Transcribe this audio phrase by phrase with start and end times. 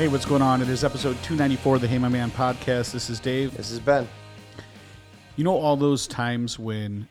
[0.00, 0.62] Hey, what's going on?
[0.62, 2.90] It is episode 294 of the Hey My Man podcast.
[2.90, 3.54] This is Dave.
[3.54, 4.08] This is Ben.
[5.36, 7.06] You know, all those times when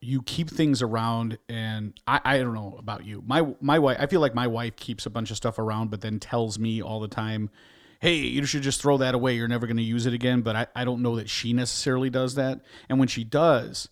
[0.00, 3.20] you keep things around, and I, I don't know about you.
[3.26, 6.02] My my wife, I feel like my wife keeps a bunch of stuff around, but
[6.02, 7.50] then tells me all the time,
[7.98, 9.34] hey, you should just throw that away.
[9.34, 10.42] You're never going to use it again.
[10.42, 12.60] But I, I don't know that she necessarily does that.
[12.88, 13.88] And when she does,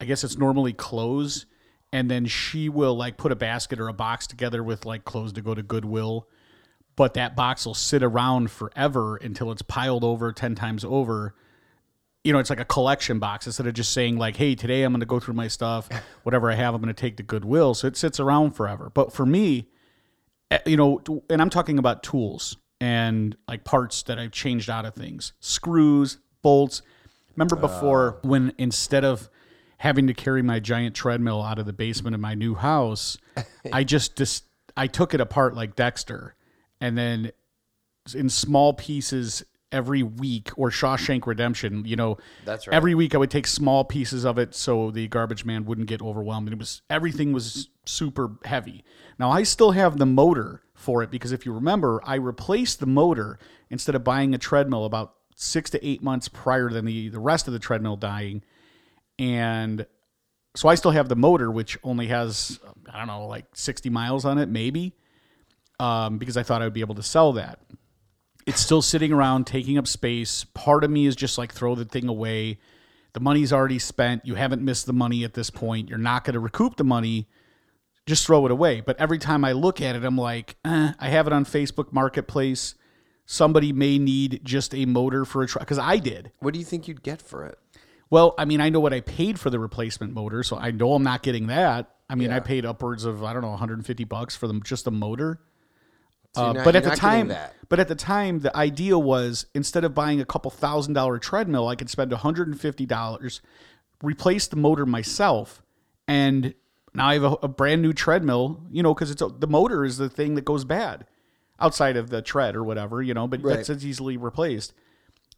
[0.00, 1.44] I guess it's normally clothes.
[1.92, 5.34] And then she will like put a basket or a box together with like clothes
[5.34, 6.26] to go to Goodwill.
[6.96, 11.34] But that box will sit around forever until it's piled over 10 times over.
[12.24, 14.92] You know, it's like a collection box instead of just saying, like, hey, today I'm
[14.92, 15.88] going to go through my stuff.
[16.24, 17.74] Whatever I have, I'm going to take to Goodwill.
[17.74, 18.90] So it sits around forever.
[18.92, 19.68] But for me,
[20.50, 24.84] eh, you know, and I'm talking about tools and like parts that I've changed out
[24.84, 26.82] of things, screws, bolts.
[27.36, 29.30] Remember before when instead of
[29.78, 33.16] having to carry my giant treadmill out of the basement of my new house,
[33.72, 34.42] I just dis-
[34.76, 36.34] I took it apart like Dexter,
[36.80, 37.32] and then
[38.14, 42.74] in small pieces every week or Shawshank Redemption, you know, That's right.
[42.74, 46.02] every week I would take small pieces of it so the garbage man wouldn't get
[46.02, 46.48] overwhelmed.
[46.48, 48.84] And it was everything was super heavy.
[49.18, 52.86] Now I still have the motor for it because if you remember, I replaced the
[52.86, 57.20] motor instead of buying a treadmill about six to eight months prior than the the
[57.20, 58.42] rest of the treadmill dying,
[59.18, 59.86] and
[60.56, 62.58] so I still have the motor, which only has
[62.92, 64.94] I don't know like sixty miles on it, maybe,
[65.80, 67.58] um, because I thought I would be able to sell that
[68.46, 70.44] it's still sitting around taking up space.
[70.54, 72.58] Part of me is just like throw the thing away.
[73.12, 74.24] The money's already spent.
[74.24, 75.88] You haven't missed the money at this point.
[75.88, 77.28] You're not going to recoup the money.
[78.06, 78.80] Just throw it away.
[78.80, 81.92] But every time I look at it, I'm like, eh, I have it on Facebook
[81.92, 82.74] Marketplace.
[83.26, 86.32] Somebody may need just a motor for a truck because I did.
[86.40, 87.58] What do you think you'd get for it?
[88.08, 90.94] Well, I mean, I know what I paid for the replacement motor, so I know
[90.94, 91.94] I'm not getting that.
[92.08, 94.90] I mean, I paid upwards of I don't know 150 bucks for them just the
[94.90, 95.40] motor.
[96.36, 97.54] Uh, not- but at the time, that.
[97.68, 101.66] but at the time, the idea was instead of buying a couple thousand dollar treadmill,
[101.68, 103.40] I could spend one hundred and fifty dollars,
[104.02, 105.62] replace the motor myself,
[106.06, 106.54] and
[106.94, 108.62] now I have a, a brand new treadmill.
[108.70, 111.04] You know, because it's a, the motor is the thing that goes bad,
[111.58, 113.02] outside of the tread or whatever.
[113.02, 113.64] You know, but Right.
[113.66, 114.72] that's easily replaced.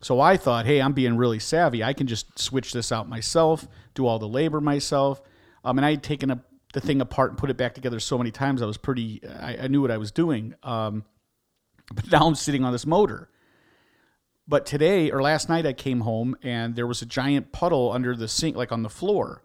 [0.03, 1.85] So I thought, hey, I'm being really savvy.
[1.85, 5.23] I can just switch this out myself, do all the labor myself.
[5.65, 6.43] Um, and I had taken a,
[6.73, 8.63] the thing apart and put it back together so many times.
[8.63, 10.55] I was pretty, I, I knew what I was doing.
[10.63, 11.05] Um,
[11.95, 13.29] but now I'm sitting on this motor.
[14.49, 18.17] But today or last night, I came home and there was a giant puddle under
[18.17, 19.43] the sink, like on the floor.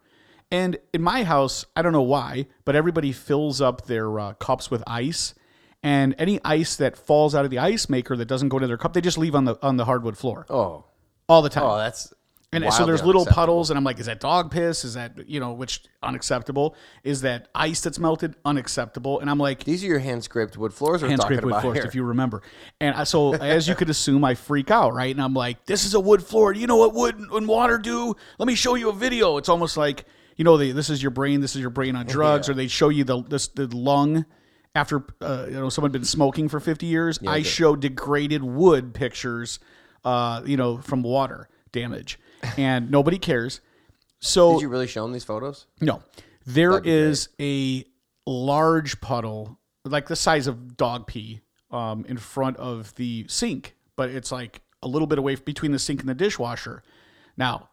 [0.49, 4.71] And in my house, I don't know why, but everybody fills up their uh, cups
[4.71, 5.33] with ice.
[5.83, 8.77] And any ice that falls out of the ice maker that doesn't go into their
[8.77, 10.85] cup, they just leave on the on the hardwood floor Oh,
[11.29, 11.63] all the time.
[11.63, 12.11] oh, that's
[12.53, 14.85] And so there's little puddles, and I'm like, is that dog piss?
[14.85, 16.75] Is that you know which unacceptable?
[17.03, 19.19] Is that ice that's melted unacceptable?
[19.19, 21.85] And I'm like, These are your hand scraped wood floors hand scraped wood floors, here.
[21.85, 22.41] if you remember.
[22.79, 25.13] And I, so as you could assume, I freak out, right?
[25.13, 26.53] And I'm like, this is a wood floor.
[26.53, 28.15] You know what wood and water do?
[28.39, 29.37] Let me show you a video.
[29.37, 30.05] It's almost like
[30.37, 31.41] you know, the, this is your brain.
[31.41, 34.25] This is your brain on drugs, or they show you the this, the lung.
[34.75, 39.59] After uh, you know someone been smoking for 50 years, I show degraded wood pictures,
[40.05, 42.19] uh, you know, from water damage,
[42.57, 43.61] and nobody cares.
[44.19, 45.67] So Did you really show them these photos?
[45.81, 46.01] no,
[46.45, 47.85] there is a
[48.25, 51.41] large puddle, like the size of dog pee,
[51.71, 55.79] um, in front of the sink, but it's like a little bit away between the
[55.79, 56.83] sink and the dishwasher.
[57.35, 57.69] Now,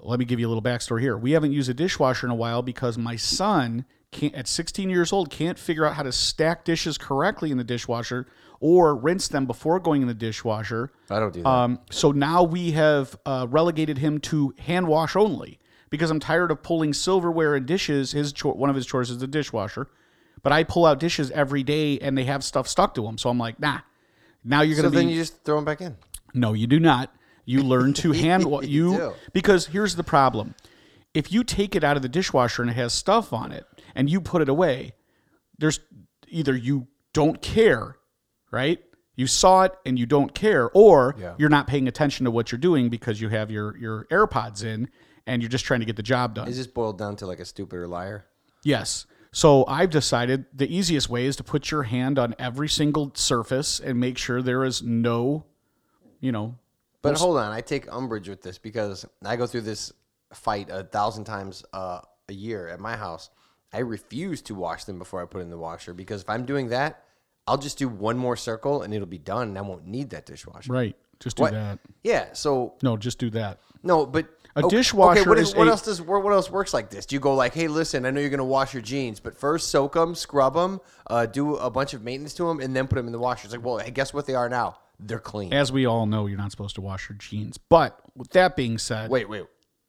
[0.00, 1.16] let me give you a little backstory here.
[1.16, 5.12] We haven't used a dishwasher in a while because my son can't, at 16 years
[5.12, 8.26] old, can't figure out how to stack dishes correctly in the dishwasher
[8.60, 10.90] or rinse them before going in the dishwasher.
[11.10, 11.48] I don't do that.
[11.48, 15.58] Um, so now we have uh, relegated him to hand wash only
[15.90, 18.12] because I'm tired of pulling silverware and dishes.
[18.12, 19.88] His chore, one of his chores is the dishwasher,
[20.42, 23.18] but I pull out dishes every day and they have stuff stuck to them.
[23.18, 23.80] So I'm like, nah.
[24.44, 25.96] Now you're gonna So then you just throw them back in.
[26.34, 27.14] no, you do not.
[27.44, 30.54] You learn to hand wa- You you because here's the problem.
[31.14, 34.08] If you take it out of the dishwasher and it has stuff on it and
[34.10, 34.92] you put it away,
[35.58, 35.80] there's
[36.28, 37.96] either you don't care,
[38.50, 38.80] right?
[39.16, 41.34] You saw it and you don't care, or Yeah.
[41.38, 44.88] you're not paying attention to what you're doing because you have your your AirPods in
[45.26, 46.48] and you're just trying to get the job done.
[46.48, 48.26] Is this boiled down to like a stupid or liar?
[48.64, 49.06] Yes.
[49.30, 53.78] So I've decided the easiest way is to put your hand on every single surface
[53.78, 55.44] and make sure there is no,
[56.20, 56.56] you know,
[57.02, 59.92] But hold on, I take umbrage with this because I go through this
[60.32, 63.28] fight a thousand times uh, a year at my house.
[63.72, 66.68] I refuse to wash them before I put in the washer because if I'm doing
[66.68, 67.04] that,
[67.46, 70.26] I'll just do one more circle and it'll be done, and I won't need that
[70.26, 70.72] dishwasher.
[70.72, 70.96] right.
[71.20, 71.52] Just do What?
[71.52, 71.80] that.
[72.04, 72.26] Yeah.
[72.32, 73.58] So No, just do that.
[73.82, 76.72] no, but A dishwasher Okay, what, is what a- else does what, what else works
[76.72, 77.06] like this?
[77.06, 79.68] Do you go like, hey, listen, I know you're gonna wash your jeans, but first
[79.70, 82.96] soak them, scrub them, uh, do a bunch of maintenance to them, and then put
[82.96, 83.46] them in the washer.
[83.46, 84.78] It's like, well, hey, guess what they are now?
[85.00, 85.52] They're clean.
[85.52, 87.58] As we all know, you're not supposed to wash your jeans.
[87.58, 89.44] But with that being said, Wait, wait,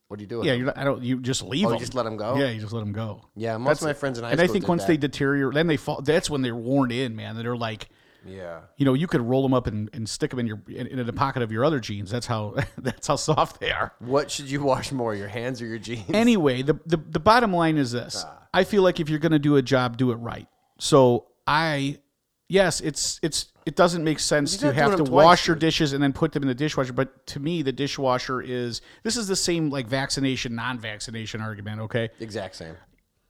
[0.10, 0.40] what do you do?
[0.40, 0.60] With yeah, them?
[0.60, 1.04] you're not, I don't.
[1.04, 1.68] You just leave them.
[1.68, 1.80] Oh, you them.
[1.82, 2.36] just let 'em go?
[2.36, 3.22] Yeah, you just let them go.
[3.36, 4.88] Yeah, most of my friends in high and I think once that.
[4.88, 6.02] they deteriorate, then they fall.
[6.02, 7.36] That's when they're worn in, man.
[7.38, 7.90] They're like,
[8.26, 8.62] yeah.
[8.76, 11.06] you know, you could roll them up and, and stick them in your in, in
[11.06, 12.10] the pocket of your other jeans.
[12.10, 13.94] That's how that's how soft they are.
[14.00, 16.10] What should you wash more, your hands or your jeans?
[16.12, 18.48] Anyway, the, the the bottom line is this: Ah.
[18.52, 20.48] I feel like if you're going to do a job, do it right.
[20.80, 22.00] So I,
[22.48, 25.94] yes, it's it's it doesn't make sense to have to them twice, wash your dishes
[25.94, 26.92] and then put them in the dishwasher.
[26.92, 31.82] But to me, the dishwasher is this is the same like vaccination non-vaccination argument.
[31.82, 32.76] Okay, exact same.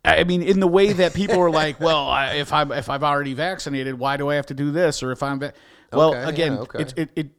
[0.06, 3.03] I mean, in the way that people are like, well, I, if I'm if I've
[3.03, 5.03] already vaccinated, why do I have to do this?
[5.03, 5.51] Or if I'm, va-?
[5.91, 6.81] well, Okay, again, yeah, okay.
[6.83, 7.30] it, it it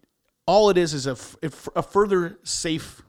[0.46, 3.00] all it is is a f- it- a further safe.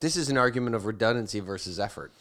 [0.00, 2.12] This is an argument of redundancy versus effort.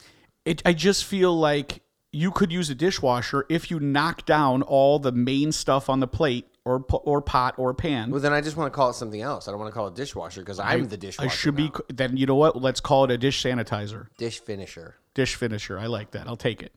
[0.46, 1.82] It I just feel like
[2.12, 6.08] you could use a dishwasher if you knock down all the main stuff on the
[6.08, 8.10] plate or or pot or pan.
[8.10, 9.48] Well, then I just want to call it something else.
[9.48, 11.30] I don't want to call it dishwasher because I'm the dishwasher.
[11.30, 12.18] I should be then.
[12.18, 12.62] You know what?
[12.62, 14.96] Let's call it a dish sanitizer, dish finisher.
[15.14, 15.78] dish finisher.
[15.78, 16.28] I like that.
[16.28, 16.74] I'll take it.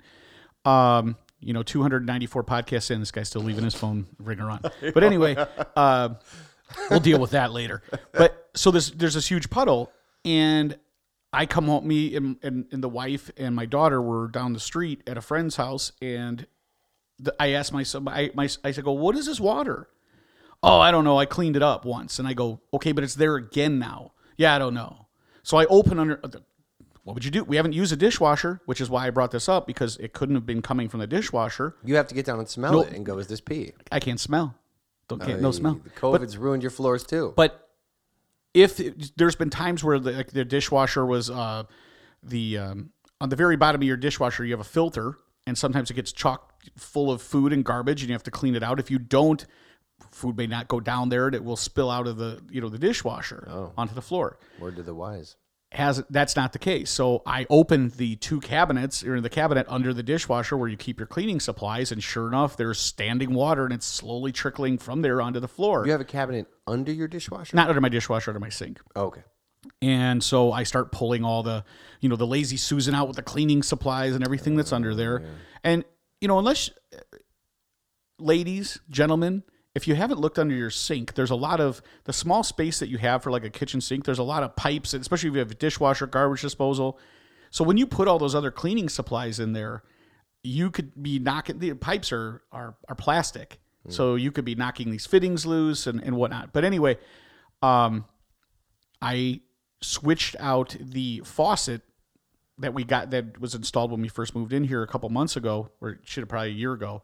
[0.65, 4.61] Um, you know, 294 podcasts in, this guy's still leaving his phone ringer on.
[4.95, 5.37] But anyway,
[5.77, 6.09] uh,
[6.91, 7.83] we'll deal with that later.
[8.13, 9.93] But so there's there's this huge puddle,
[10.25, 10.77] and
[11.33, 11.87] I come home.
[11.87, 15.21] Me and, and, and the wife and my daughter were down the street at a
[15.21, 16.47] friend's house, and
[17.41, 19.89] I asked my son, I, my, I said, "Go, what is this water?"
[20.63, 21.19] Oh, I don't know.
[21.19, 24.55] I cleaned it up once, and I go, "Okay, but it's there again now." Yeah,
[24.55, 25.07] I don't know.
[25.43, 26.21] So I open under.
[26.25, 26.29] uh,
[27.05, 27.45] What would you do?
[27.45, 30.35] We haven't used a dishwasher, which is why I brought this up because it couldn't
[30.35, 31.77] have been coming from the dishwasher.
[31.85, 34.19] You have to get down and smell it and go, "Is this pee?" I can't
[34.21, 34.55] smell.
[35.09, 35.75] Don't get no smell.
[35.85, 37.33] The COVID's ruined your floors too.
[37.37, 37.69] But
[38.55, 38.77] if
[39.17, 41.65] there's been times where the, like the dishwasher was uh,
[42.23, 42.91] the um,
[43.21, 46.11] on the very bottom of your dishwasher, you have a filter, and sometimes it gets
[46.13, 48.81] chock full of food and garbage, and you have to clean it out.
[48.81, 49.45] If you don't,
[50.11, 52.69] food may not go down there, and it will spill out of the you know
[52.69, 53.73] the dishwasher oh.
[53.77, 54.39] onto the floor.
[54.59, 55.37] Word to the wise.
[55.73, 56.91] Has that's not the case.
[56.91, 61.01] So I opened the two cabinets or the cabinet under the dishwasher where you keep
[61.01, 65.21] your cleaning supplies, and sure enough, there's standing water, and it's slowly trickling from there
[65.21, 65.85] onto the floor.
[65.85, 67.57] You have a cabinet under your dishwasher.
[67.57, 68.81] Not under my dishwasher, under my sink.
[68.95, 69.23] Oh, okay.
[69.83, 71.65] And so I start pulling all the,
[72.01, 74.95] you know, the lazy Susan out with the cleaning supplies and everything that's under oh,
[74.95, 75.25] there.
[75.65, 75.85] And,
[76.21, 76.71] you know, unless,
[78.19, 79.43] ladies, gentlemen,
[79.75, 82.89] if you haven't looked under your sink, there's a lot of the small space that
[82.89, 84.05] you have for like a kitchen sink.
[84.05, 86.99] There's a lot of pipes, especially if you have a dishwasher, garbage disposal.
[87.51, 89.83] So when you put all those other cleaning supplies in there,
[90.43, 93.59] you could be knocking the pipes are are, are plastic.
[93.89, 96.53] So you could be knocking these fittings loose and, and whatnot.
[96.53, 96.99] But anyway,
[97.63, 98.05] um,
[99.01, 99.43] I
[99.81, 101.83] switched out the faucet
[102.59, 105.37] that we got that was installed when we first moved in here a couple months
[105.37, 107.03] ago, or should have probably a year ago,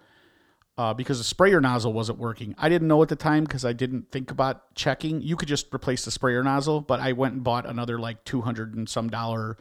[0.78, 2.54] uh, because the sprayer nozzle wasn't working.
[2.58, 5.20] I didn't know at the time because I didn't think about checking.
[5.20, 8.40] You could just replace the sprayer nozzle, but I went and bought another like two
[8.40, 9.58] hundred and some dollar,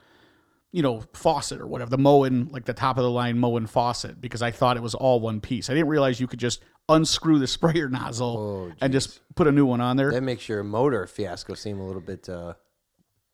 [0.71, 4.21] you know, faucet or whatever, the Moen, like the top of the line Moen faucet,
[4.21, 5.69] because I thought it was all one piece.
[5.69, 9.65] I didn't realize you could just unscrew the sprayer nozzle and just put a new
[9.65, 10.11] one on there.
[10.11, 12.53] That makes your motor fiasco seem a little bit uh,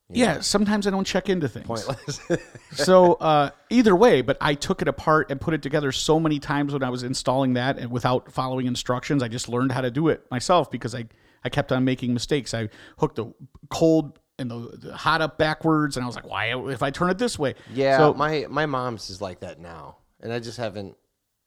[0.09, 1.65] yeah, sometimes I don't check into things.
[1.65, 2.19] pointless.
[2.71, 6.39] so uh, either way, but I took it apart and put it together so many
[6.39, 9.91] times when I was installing that, and without following instructions, I just learned how to
[9.91, 11.05] do it myself because I
[11.43, 12.53] I kept on making mistakes.
[12.53, 13.33] I hooked the
[13.69, 17.09] cold and the, the hot up backwards, and I was like, why if I turn
[17.09, 17.55] it this way?
[17.73, 20.95] yeah, So my my mom's is like that now, and I just haven't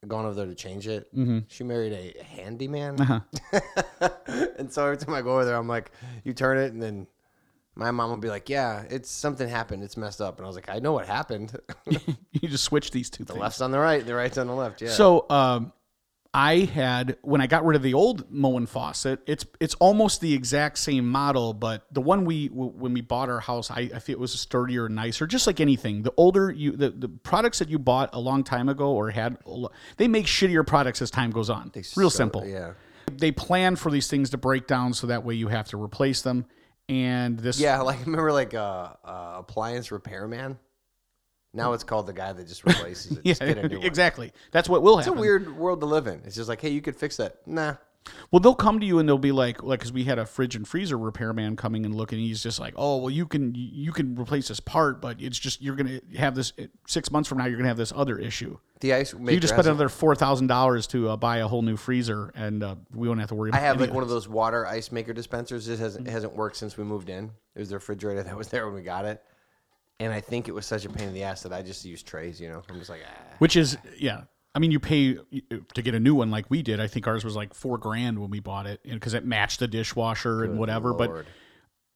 [0.06, 1.14] gone over there to change it.
[1.14, 1.40] Mm-hmm.
[1.48, 4.08] She married a handyman, Uh-huh.
[4.58, 5.90] and so every time I go over there, I'm like,
[6.24, 7.06] "You turn it," and then.
[7.76, 9.82] My mom will be like, "Yeah, it's something happened.
[9.82, 11.56] It's messed up." And I was like, "I know what happened.
[11.86, 13.40] you just switch these two the things.
[13.42, 14.90] left's on the right, the right's on the left." Yeah.
[14.90, 15.72] So um,
[16.34, 19.20] I had when I got rid of the old Moen faucet.
[19.26, 23.28] It's it's almost the exact same model, but the one we w- when we bought
[23.30, 25.26] our house, I, I feel it was sturdier and nicer.
[25.26, 28.68] Just like anything, the older you the, the products that you bought a long time
[28.68, 29.38] ago or had,
[29.96, 31.70] they make shittier products as time goes on.
[31.96, 32.46] Real So, simple.
[32.46, 32.72] Yeah.
[33.12, 36.22] They plan for these things to break down, so that way you have to replace
[36.22, 36.46] them.
[36.90, 40.58] And this, Yeah, like remember like uh, uh appliance repairman.
[41.52, 43.22] Now it's called the guy that just replaces it.
[43.24, 43.86] yeah, Just get a new one.
[43.86, 44.32] exactly.
[44.52, 46.22] That's what will It's a weird world to live in.
[46.24, 47.44] It's just like, hey, you could fix that.
[47.46, 47.74] Nah.
[48.30, 50.56] Well, they'll come to you and they'll be like, like, because we had a fridge
[50.56, 52.18] and freezer repairman coming and looking.
[52.18, 55.60] He's just like, oh, well, you can you can replace this part, but it's just
[55.60, 56.52] you're gonna have this
[56.86, 57.44] six months from now.
[57.46, 58.58] You're gonna have this other issue.
[58.80, 59.32] The ice maker.
[59.32, 62.62] You just a- another four thousand dollars to uh, buy a whole new freezer, and
[62.62, 63.50] uh, we won't have to worry.
[63.50, 65.68] About I have like one of those water ice maker dispensers.
[65.68, 67.30] It hasn't it hasn't worked since we moved in.
[67.54, 69.22] It was the refrigerator that was there when we got it.
[69.98, 72.06] and I think it was such a pain in the ass that I just used
[72.06, 72.40] trays.
[72.40, 73.34] You know, I'm just like, ah.
[73.38, 74.22] Which is yeah.
[74.54, 76.80] I mean, you pay to get a new one like we did.
[76.80, 79.68] I think ours was like four grand when we bought it because it matched the
[79.68, 80.92] dishwasher and whatever.
[80.92, 81.24] But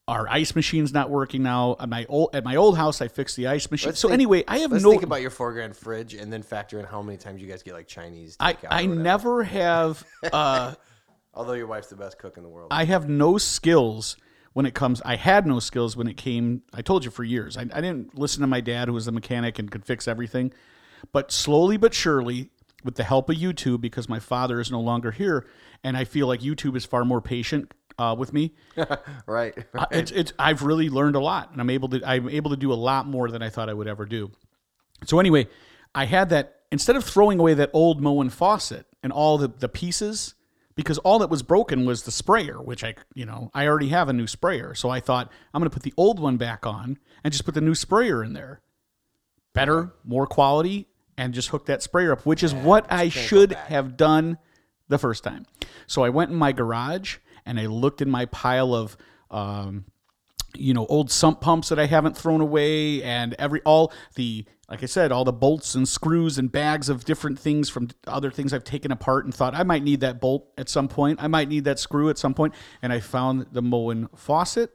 [0.06, 1.76] our ice machine's not working now.
[1.80, 3.88] At my old at my old house, I fixed the ice machine.
[3.88, 4.90] Let's so think- anyway, I have let's no.
[4.90, 7.62] think about your four grand fridge and then factor in how many times you guys
[7.62, 8.36] get like Chinese.
[8.38, 10.04] I takeout I never have.
[10.32, 10.74] Uh,
[11.34, 12.68] Although your wife's the best cook in the world.
[12.70, 14.16] I have no skills
[14.52, 15.02] when it comes.
[15.04, 16.62] I had no skills when it came.
[16.72, 17.56] I told you for years.
[17.56, 20.52] I, I didn't listen to my dad, who was a mechanic and could fix everything.
[21.12, 22.50] But slowly but surely,
[22.84, 25.46] with the help of YouTube, because my father is no longer here,
[25.82, 28.54] and I feel like YouTube is far more patient uh, with me.
[29.26, 29.56] right.
[29.74, 32.56] Uh, it's it's I've really learned a lot, and I'm able to I'm able to
[32.56, 34.30] do a lot more than I thought I would ever do.
[35.04, 35.48] So anyway,
[35.94, 39.68] I had that instead of throwing away that old Moen faucet and all the the
[39.68, 40.34] pieces
[40.76, 44.08] because all that was broken was the sprayer, which I you know I already have
[44.08, 46.98] a new sprayer, so I thought I'm going to put the old one back on
[47.22, 48.60] and just put the new sprayer in there.
[49.52, 53.96] Better, more quality, and just hook that sprayer up, which is what I should have
[53.96, 54.38] done
[54.88, 55.46] the first time.
[55.86, 58.96] So I went in my garage and I looked in my pile of,
[59.30, 59.84] um,
[60.56, 64.82] you know, old sump pumps that I haven't thrown away, and every all the like
[64.82, 68.52] I said, all the bolts and screws and bags of different things from other things
[68.52, 71.22] I've taken apart and thought I might need that bolt at some point.
[71.22, 74.72] I might need that screw at some point, and I found the Moen faucet.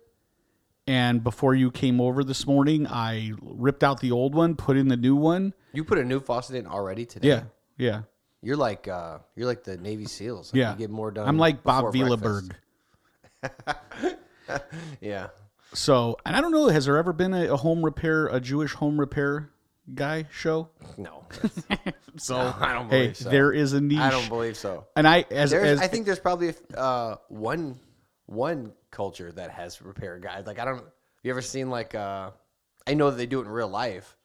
[0.89, 4.87] And before you came over this morning, I ripped out the old one, put in
[4.87, 5.53] the new one.
[5.71, 7.27] You put a new faucet in already today.
[7.27, 7.43] Yeah,
[7.77, 8.01] yeah.
[8.41, 10.51] You're like uh, you're like the Navy SEALs.
[10.51, 11.27] Like, Yeah, You get more done.
[11.27, 12.53] I'm like Bob before breakfast.
[13.43, 14.15] Vilaburg.
[14.99, 15.27] Yeah.
[15.75, 18.73] So, and I don't know, has there ever been a, a home repair, a Jewish
[18.73, 19.51] home repair
[19.93, 20.69] guy show?
[20.97, 21.25] No.
[22.17, 23.29] So, I don't hey, believe so.
[23.29, 23.99] there is a niche.
[23.99, 24.87] I don't believe so.
[24.95, 27.79] and I, as, There's, as I think there's probably uh, one
[28.25, 30.45] one culture that has repair guys.
[30.47, 30.83] Like I don't.
[31.23, 31.95] You ever seen like?
[31.95, 32.31] Uh,
[32.87, 34.17] I know that they do it in real life,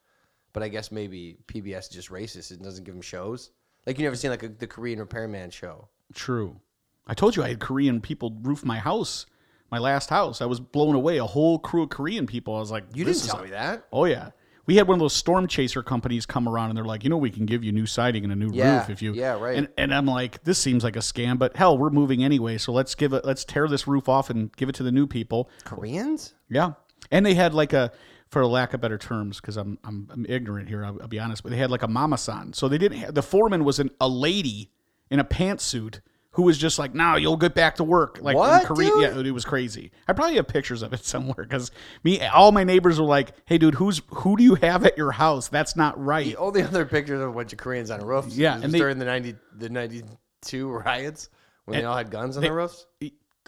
[0.53, 3.51] but I guess maybe PBS is just racist and doesn't give them shows.
[3.85, 5.87] Like you never seen like a, the Korean repairman show.
[6.13, 6.59] true.
[7.07, 9.27] I told you I had Korean people roof my house,
[9.69, 10.41] my last house.
[10.41, 11.17] I was blown away.
[11.17, 12.55] A whole crew of Korean people.
[12.55, 13.85] I was like, You this didn't is tell a- me that.
[13.93, 14.31] Oh yeah.
[14.65, 17.17] We had one of those storm chaser companies come around and they're like, you know,
[17.17, 19.13] we can give you new siding and a new Yeah, roof if you.
[19.13, 19.57] yeah, right.
[19.57, 22.71] And, and I'm like, this seems like a scam, but hell, we're moving anyway, so
[22.71, 25.49] let's give it, let's tear this roof off and give it to the new people.
[25.65, 26.33] Koreans?
[26.49, 26.71] Yeah,
[27.11, 27.91] and they had like a,
[28.27, 30.83] for lack of better terms, because I'm, I'm I'm ignorant here.
[30.83, 32.53] I'll, I'll be honest, but they had like a mama-san.
[32.53, 32.97] So they didn't.
[32.97, 34.71] Have, the foreman was an, a lady
[35.11, 35.99] in a pantsuit
[36.35, 39.01] who was just like, "No, you'll get back to work." Like What, in Korea, dude?
[39.01, 39.91] yeah, it was crazy.
[40.07, 41.71] I probably have pictures of it somewhere because
[42.03, 45.11] me, all my neighbors were like, "Hey, dude, who's who do you have at your
[45.11, 45.47] house?
[45.47, 48.37] That's not right." All the only other pictures of a bunch of Koreans on roofs.
[48.37, 50.03] Yeah, and they- during the ninety the ninety
[50.41, 51.29] two riots
[51.65, 52.85] when they all had guns on their roofs.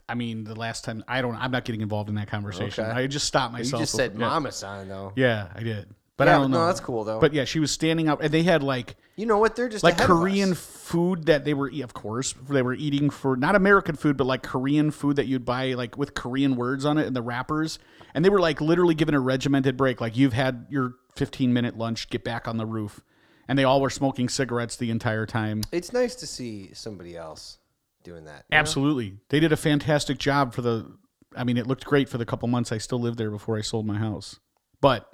[0.10, 2.86] I mean, the last time I don't, I'm not getting involved in that conversation.
[2.86, 2.94] Okay.
[2.94, 3.82] I just stopped myself.
[3.82, 4.20] You just said yeah.
[4.20, 5.12] "mama sign" though.
[5.17, 6.59] Yeah, I did, but Yeah, I don't know.
[6.59, 7.19] no, that's cool, though.
[7.19, 9.55] But yeah, she was standing up, and they had like You know what?
[9.55, 13.55] They're just like Korean food that they were, of course, they were eating for not
[13.55, 17.07] American food, but like Korean food that you'd buy like with Korean words on it
[17.07, 17.79] and the wrappers.
[18.13, 20.01] And they were like literally given a regimented break.
[20.01, 23.01] Like you've had your 15 minute lunch, get back on the roof.
[23.47, 25.62] And they all were smoking cigarettes the entire time.
[25.71, 27.59] It's nice to see somebody else
[28.03, 28.45] doing that.
[28.50, 28.59] you know?
[28.59, 29.17] Absolutely.
[29.29, 30.91] They did a fantastic job for the,
[31.36, 33.62] I mean, it looked great for the couple months I still lived there before I
[33.62, 34.39] sold my house.
[34.81, 35.09] But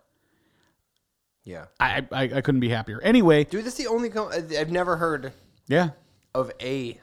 [1.44, 3.02] Yeah, I, I, I couldn't be happier.
[3.02, 4.10] Anyway, dude, that's the only.
[4.10, 5.34] Com- I've never heard
[5.68, 5.90] yeah.
[6.34, 7.00] of a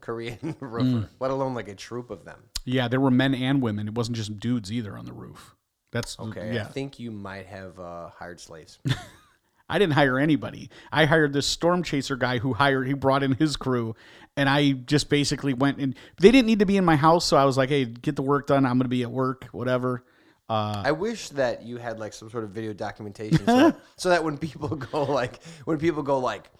[0.00, 1.08] Korean Mm.
[1.18, 2.38] let alone like a troop of them.
[2.64, 3.88] Yeah, there were men and women.
[3.88, 5.54] It wasn't just dudes either on the roof.
[5.92, 8.78] That's Okay, Yeah, I think you might have uh, hired slaves.
[9.68, 10.70] I didn't hire anybody.
[10.92, 12.86] I hired this storm chaser guy who hired.
[12.86, 13.96] He brought in his crew,
[14.36, 17.36] and I just basically went and they didn't need to be in my house, so
[17.36, 18.64] I was like, "Hey, get the work done.
[18.64, 20.04] I'm going to be at work, whatever."
[20.48, 24.08] Uh, I wish that you had like some sort of video documentation, so that, so
[24.10, 26.50] that when people go like, when people go like,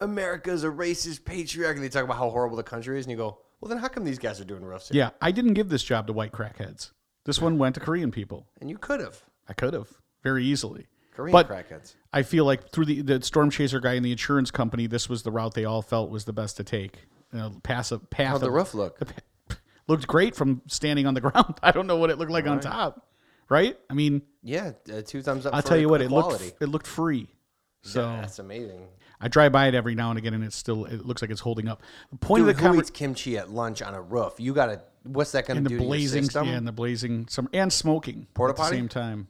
[0.00, 3.16] America's a racist patriarch, and they talk about how horrible the country is, and you
[3.16, 4.88] go, well, then how come these guys are doing rough?
[4.90, 6.92] yeah, I didn't give this job to white crackheads.
[7.24, 8.46] This one went to Korean people.
[8.60, 9.88] and you could have I could have
[10.22, 10.86] very easily.
[11.14, 11.94] Korean But- crackheads.
[12.12, 15.22] I feel like through the, the storm chaser guy and the insurance company, this was
[15.22, 16.98] the route they all felt was the best to take.
[17.32, 18.28] You know, pass a path.
[18.28, 19.00] How'd the of- roof look?
[19.88, 21.54] looked great from standing on the ground.
[21.62, 23.06] I don't know what it looked like on top.
[23.48, 23.78] Right?
[23.90, 25.54] I mean, Yeah, uh, two thumbs up.
[25.54, 26.46] I'll tell you what, it quality.
[26.46, 27.28] looked it looked free.
[27.82, 28.86] So That's amazing.
[29.20, 31.40] I drive by it every now and again, and it's still it looks like it's
[31.40, 31.82] holding up.
[32.10, 34.34] The point Dude, of the who conver- eats kimchi at lunch on a roof?
[34.38, 34.82] You gotta.
[35.04, 36.46] What's that gonna do the to blazing, system?
[36.48, 39.28] yeah, and the blazing, some and smoking Porta at the same time.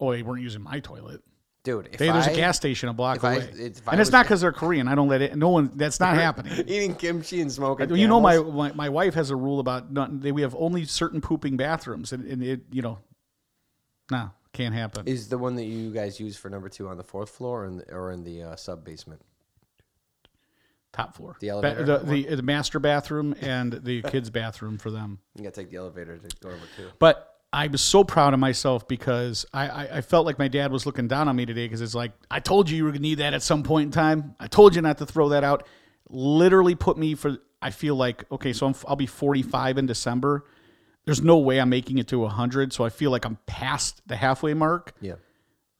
[0.00, 1.22] Oh, they weren't using my toilet.
[1.64, 4.10] Dude, if Hey, there's I, a gas station a block I- away, I and it's
[4.10, 4.88] not because they're Korean.
[4.88, 5.36] I don't let it.
[5.36, 5.70] No one.
[5.76, 6.52] That's not happening.
[6.66, 7.94] eating kimchi and smoking.
[7.94, 10.84] You know, my, my my wife has a rule about not, they, we have only
[10.84, 12.98] certain pooping bathrooms, and, and it you know,
[14.10, 15.06] no, can't happen.
[15.06, 17.66] Is the one that you guys use for number two on the fourth floor or
[17.66, 19.20] in the, or in the uh, sub basement?
[20.92, 21.36] Top floor.
[21.40, 25.20] The elevator the, the, the master bathroom and the kids' bathroom for them.
[25.36, 26.88] You gotta take the elevator to go number two.
[26.98, 30.72] But I was so proud of myself because I, I, I felt like my dad
[30.72, 33.02] was looking down on me today because it's like, I told you you were going
[33.02, 34.34] to need that at some point in time.
[34.40, 35.66] I told you not to throw that out.
[36.08, 40.46] Literally put me for, I feel like, okay, so I'm, I'll be 45 in December.
[41.04, 42.72] There's no way I'm making it to 100.
[42.72, 44.94] So I feel like I'm past the halfway mark.
[45.00, 45.14] Yeah.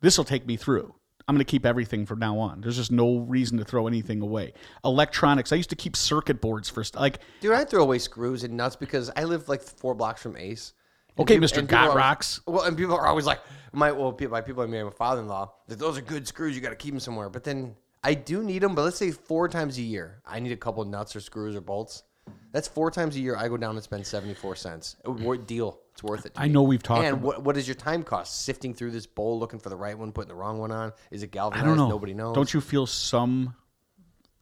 [0.00, 0.94] This will take me through.
[1.28, 2.60] I'm going to keep everything from now on.
[2.60, 4.54] There's just no reason to throw anything away.
[4.84, 5.52] Electronics.
[5.52, 7.18] I used to keep circuit boards for st- like.
[7.40, 10.72] Dude, I throw away screws and nuts because I live like four blocks from Ace.
[11.18, 11.66] Okay, people- Mr.
[11.66, 12.40] Got Rocks.
[12.46, 13.40] Well, and people are always like,
[13.72, 16.56] my well, people, my people, I mean, my father-in-law, that those are good screws.
[16.56, 17.28] You got to keep them somewhere.
[17.28, 18.74] But then I do need them.
[18.74, 21.60] But let's say four times a year, I need a couple nuts or screws or
[21.60, 22.02] bolts.
[22.52, 23.36] That's four times a year.
[23.36, 24.96] I go down and spend seventy-four cents.
[25.04, 25.78] A wor- deal.
[25.92, 26.32] It's worth it.
[26.36, 26.54] I me.
[26.54, 28.44] know we've talked And what, what is your time cost?
[28.44, 30.92] Sifting through this bowl, looking for the right one, putting the wrong one on.
[31.10, 31.88] Is it I don't know.
[31.88, 32.34] Nobody knows.
[32.34, 33.54] Don't you feel some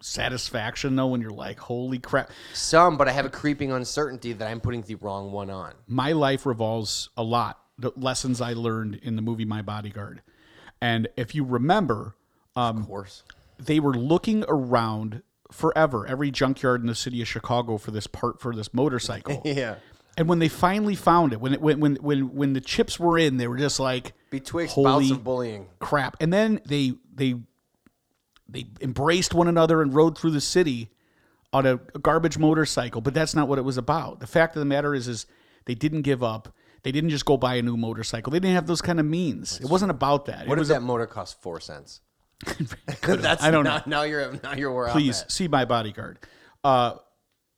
[0.01, 2.31] satisfaction though when you're like, holy crap?
[2.53, 5.75] Some, but I have a creeping uncertainty that I'm putting the wrong one on.
[5.87, 10.23] My life revolves a lot the lessons I learned in the movie My Bodyguard,
[10.83, 12.15] and if you remember,
[12.55, 13.23] of um, course.
[13.59, 15.23] they were looking around
[15.53, 19.43] forever every junkyard in the city of Chicago for this part for this motorcycle.
[19.51, 19.77] Yeah.
[20.17, 23.17] And when they finally found it, when it when when when when the chips were
[23.17, 25.67] in, they were just like Betwixt Holy bouts of bullying.
[25.79, 26.17] crap.
[26.21, 27.37] And then they they
[28.49, 30.91] they embraced one another and rode through the city
[31.53, 33.01] on a, a garbage motorcycle.
[33.01, 34.21] But that's not what it was about.
[34.21, 35.27] The fact of the matter is, is
[35.65, 36.55] they didn't give up.
[36.83, 38.31] They didn't just go buy a new motorcycle.
[38.33, 39.61] They didn't have those kind of means.
[39.61, 40.49] It wasn't about that.
[40.49, 42.01] What it if was that motor cost four cents?
[43.03, 43.83] That's I don't now, know.
[43.87, 46.19] Now you're now you're where please see my bodyguard.
[46.65, 46.95] Uh,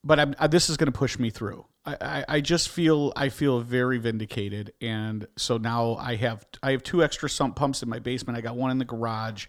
[0.03, 1.65] but I'm, uh, this is going to push me through.
[1.85, 6.71] I, I, I just feel I feel very vindicated, and so now I have I
[6.71, 8.37] have two extra sump pumps in my basement.
[8.37, 9.47] I got one in the garage.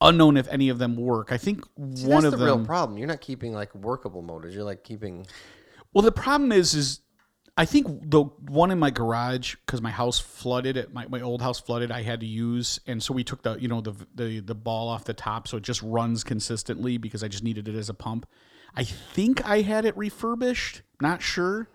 [0.00, 1.32] Unknown if any of them work.
[1.32, 2.58] I think See, one that's of the them.
[2.58, 2.98] real problem.
[2.98, 4.54] You're not keeping like workable motors.
[4.54, 5.26] You're like keeping.
[5.94, 7.00] Well, the problem is, is
[7.56, 10.76] I think the one in my garage because my house flooded.
[10.76, 11.92] It, my my old house flooded.
[11.92, 14.88] I had to use, and so we took the you know the the the ball
[14.88, 17.94] off the top, so it just runs consistently because I just needed it as a
[17.94, 18.26] pump.
[18.74, 20.82] I think I had it refurbished.
[21.00, 21.68] Not sure.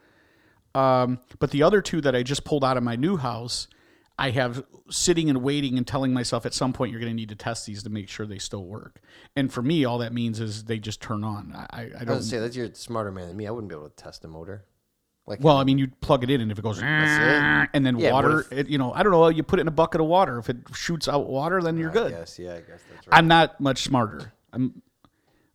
[0.75, 3.67] Um, but the other two that I just pulled out of my new house,
[4.19, 7.29] I have sitting and waiting and telling myself at some point you're going to need
[7.29, 8.99] to test these to make sure they still work.
[9.35, 11.53] And for me, all that means is they just turn on.
[11.55, 13.47] I, I don't say that's you're a smarter man than me.
[13.47, 14.65] I wouldn't be able to test a motor.
[15.29, 18.11] Like Well, I mean, you plug it in, and if it goes, and then Yeah,
[18.11, 19.29] water, if- it, you know, I don't know.
[19.29, 20.39] You put it in a bucket of water.
[20.39, 22.11] If it shoots out water, then you're good.
[22.11, 23.17] Yes, yeah, I guess that's right.
[23.17, 24.33] I'm not much smarter.
[24.51, 24.81] I'm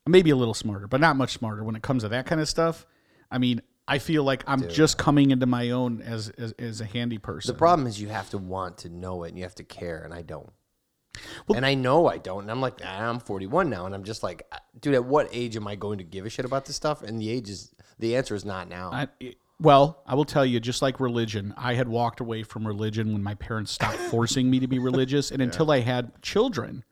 [0.07, 2.49] maybe a little smarter, but not much smarter when it comes to that kind of
[2.49, 2.87] stuff.
[3.33, 6.85] I mean, I feel like I'm just coming into my own as as, as a
[6.85, 7.53] handy person.
[7.53, 10.03] the problem is you have to want to know it and you have to care,
[10.05, 10.53] and I don't.
[11.53, 12.43] and I know I don't.
[12.43, 15.29] And I'm like, ah, I'm 41 now, and I'm just like, ah, dude, at what
[15.33, 17.03] age am I going to give a shit about this stuff?
[17.03, 18.91] And the age is the answer is not now.
[18.93, 19.09] I,
[19.61, 23.23] well, I will tell you, just like religion, I had walked away from religion when
[23.23, 26.85] my parents stopped forcing me to be religious, and until I had children,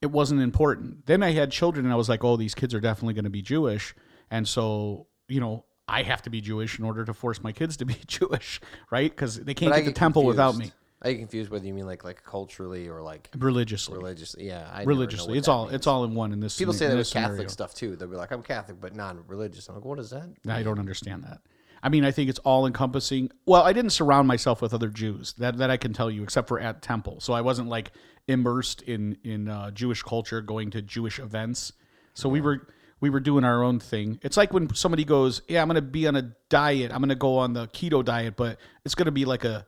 [0.00, 1.06] it wasn't important.
[1.06, 3.30] Then I had children, and I was like, oh, these kids are definitely going to
[3.30, 3.94] be Jewish,
[4.30, 5.64] and so you know.
[5.92, 8.60] I have to be Jewish in order to force my kids to be Jewish,
[8.92, 9.10] right?
[9.10, 10.74] Because they can't But I get the get temple without me confused.
[11.02, 13.96] I get confused whether you mean like like culturally or like religiously.
[13.96, 14.46] religiously.
[14.46, 15.74] Yeah, I never know religiously, what it's that all means.
[15.74, 16.56] it's all in one in this.
[16.58, 17.48] People in say that this with Catholic scenario.
[17.48, 17.96] stuff too.
[17.96, 19.68] They'll be like, I'm Catholic, but non-religious.
[19.68, 20.28] I'm like, what is that?
[20.48, 21.40] I don't understand that.
[21.82, 23.30] I mean, I think it's all encompassing.
[23.46, 25.32] Well, I didn't surround myself with other Jews.
[25.34, 27.20] That that I can tell you, except for at temple.
[27.20, 27.92] So I wasn't like
[28.28, 31.72] immersed in in uh, Jewish culture, going to Jewish events.
[32.14, 32.66] So we were
[33.00, 34.18] we were doing our own thing.
[34.22, 36.92] It's like when somebody goes, "Yeah, I'm going to be on a diet.
[36.92, 39.66] I'm going to go on the keto diet, but it's going to be like a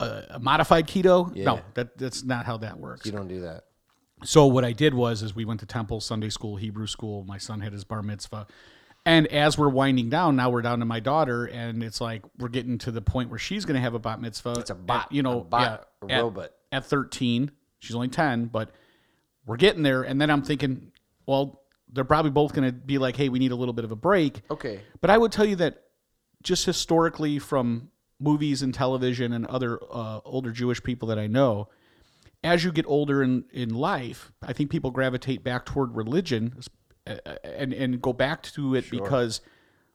[0.00, 3.06] a, a modified keto." No, that that's not how that works.
[3.06, 3.64] You don't do that.
[4.24, 7.24] So what I did was is we went to temple, Sunday school, Hebrew school.
[7.24, 8.46] My son had his bar mitzvah.
[9.04, 12.48] And as we're winding down, now we're down to my daughter, and it's like we're
[12.48, 14.54] getting to the point where she's going to have a bat mitzvah.
[14.60, 16.52] It's a bot, at, you know, bot, yeah, at- robot.
[16.70, 18.70] At 13, she's only 10, but
[19.44, 20.02] we're getting there.
[20.02, 20.92] And then I'm thinking,
[21.26, 21.62] well,
[21.92, 23.96] they're probably both going to be like, hey, we need a little bit of a
[23.96, 24.40] break.
[24.50, 24.80] Okay.
[25.00, 25.82] But I would tell you that
[26.42, 31.68] just historically from movies and television and other uh, older Jewish people that I know,
[32.44, 36.54] as you get older in, in life, I think people gravitate back toward religion
[37.06, 39.40] and, and go back to it because,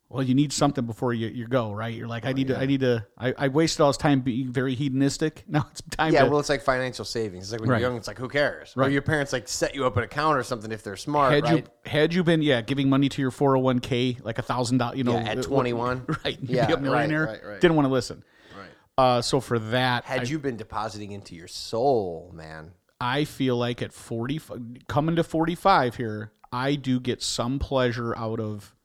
[0.10, 1.94] well, you need something before you, you go, right?
[1.94, 4.52] You're like, I need to, I need to, I, I wasted all this time being
[4.52, 5.44] very hedonistic.
[5.48, 7.46] Now it's time Yeah, to, well, it's like financial savings.
[7.46, 7.80] It's like when Right.
[7.82, 8.74] you're young, it's like who cares?
[8.78, 11.44] Or your parents like set you up an account or something if they're smart, had
[11.46, 11.66] right?
[11.86, 15.04] you had you been yeah giving money to your 401k like a thousand dollars you
[15.04, 16.06] know Yeah, at uh, 21.
[16.26, 17.62] right you'd Yeah, be a right, millionaire right, right.
[17.62, 18.24] didn't want to listen
[18.58, 18.70] Right.
[18.98, 23.56] Uh, so for that, Had I, you been depositing into your soul, man, I feel
[23.56, 24.42] like at 40,
[24.88, 28.76] coming to 45 here, I do get some pleasure out of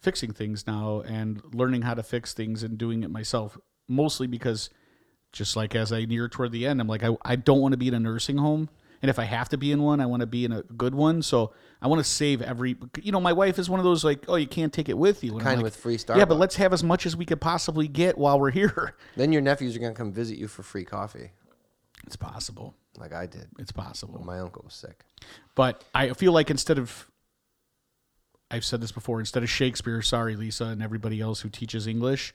[0.00, 3.58] fixing things now and learning how to fix things and doing it myself.
[3.88, 4.70] Mostly because,
[5.32, 7.78] just like as I near toward the end, I'm like, I, I don't want to
[7.78, 8.68] be in a nursing home.
[9.00, 10.94] And if I have to be in one, I want to be in a good
[10.94, 11.22] one.
[11.22, 12.76] So I want to save every.
[13.00, 15.22] You know, my wife is one of those like, oh, you can't take it with
[15.22, 15.32] you.
[15.32, 17.24] And I'm kind of like, with free Yeah, but let's have as much as we
[17.24, 18.94] could possibly get while we're here.
[19.16, 21.30] then your nephews are gonna come visit you for free coffee,
[22.06, 22.74] It's possible.
[22.98, 23.48] Like I did.
[23.58, 24.22] It's possible.
[24.24, 25.04] My uncle was sick.
[25.54, 27.10] But I feel like instead of,
[28.50, 32.34] I've said this before, instead of Shakespeare, sorry, Lisa, and everybody else who teaches English,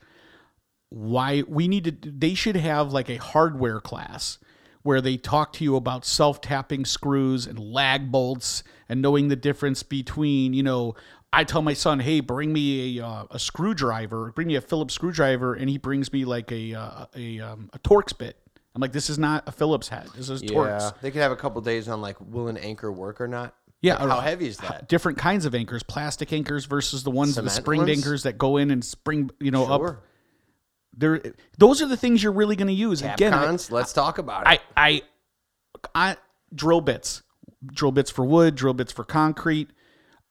[0.90, 4.38] why we need to, they should have like a hardware class
[4.82, 9.36] where they talk to you about self tapping screws and lag bolts and knowing the
[9.36, 10.94] difference between, you know,
[11.32, 14.94] I tell my son, hey, bring me a, uh, a screwdriver, bring me a Phillips
[14.94, 18.36] screwdriver, and he brings me like a, uh, a, um, a Torx bit.
[18.74, 20.08] I'm like, this is not a Phillips head.
[20.16, 21.00] This is Torx.
[21.00, 23.54] They could have a couple days on like will an anchor work or not.
[23.80, 24.88] Yeah, Like, how heavy is that?
[24.88, 27.98] different kinds of anchors, plastic anchors versus the ones, the Cement springed ones?
[27.98, 29.80] anchors that go in and spring, you know, up.
[29.80, 30.00] Sure.
[30.96, 31.20] There,
[31.58, 33.02] those are the things you're really going to use.
[33.02, 34.60] Again, I, Tapcons, let's talk about it.
[34.76, 35.02] I,
[35.94, 36.16] I, I,
[36.54, 37.22] drill bits,
[37.66, 39.68] drill bits for wood, drill bits for concrete.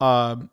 [0.00, 0.50] Um,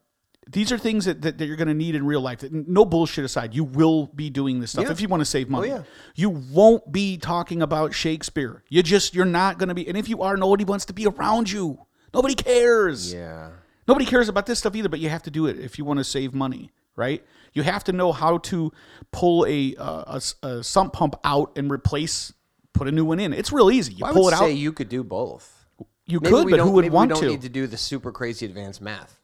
[0.51, 2.43] these are things that, that, that you're going to need in real life.
[2.51, 4.91] No bullshit aside, you will be doing this stuff Yeah.
[4.91, 5.69] if you want to save money.
[5.69, 5.83] yeah.
[6.15, 8.63] You won't be talking about Shakespeare.
[8.69, 9.87] You just you're not going to be.
[9.87, 11.79] And if you are, nobody wants to be around you.
[12.13, 13.13] Nobody cares.
[13.13, 13.51] yeah.
[13.87, 15.97] Nobody cares about this stuff either, but you have to do it if you want
[15.99, 17.25] to save money, right?
[17.53, 18.71] You have to know how to
[19.11, 22.31] pull a, uh, a a sump pump out and replace,
[22.73, 23.33] put a new one in.
[23.33, 23.93] It's real easy.
[23.93, 24.57] You I pull would it say out.
[24.57, 25.65] you could do both.
[26.05, 27.29] You Maybe could, but who would want we don't to?
[27.29, 29.17] need to do the super crazy advanced math.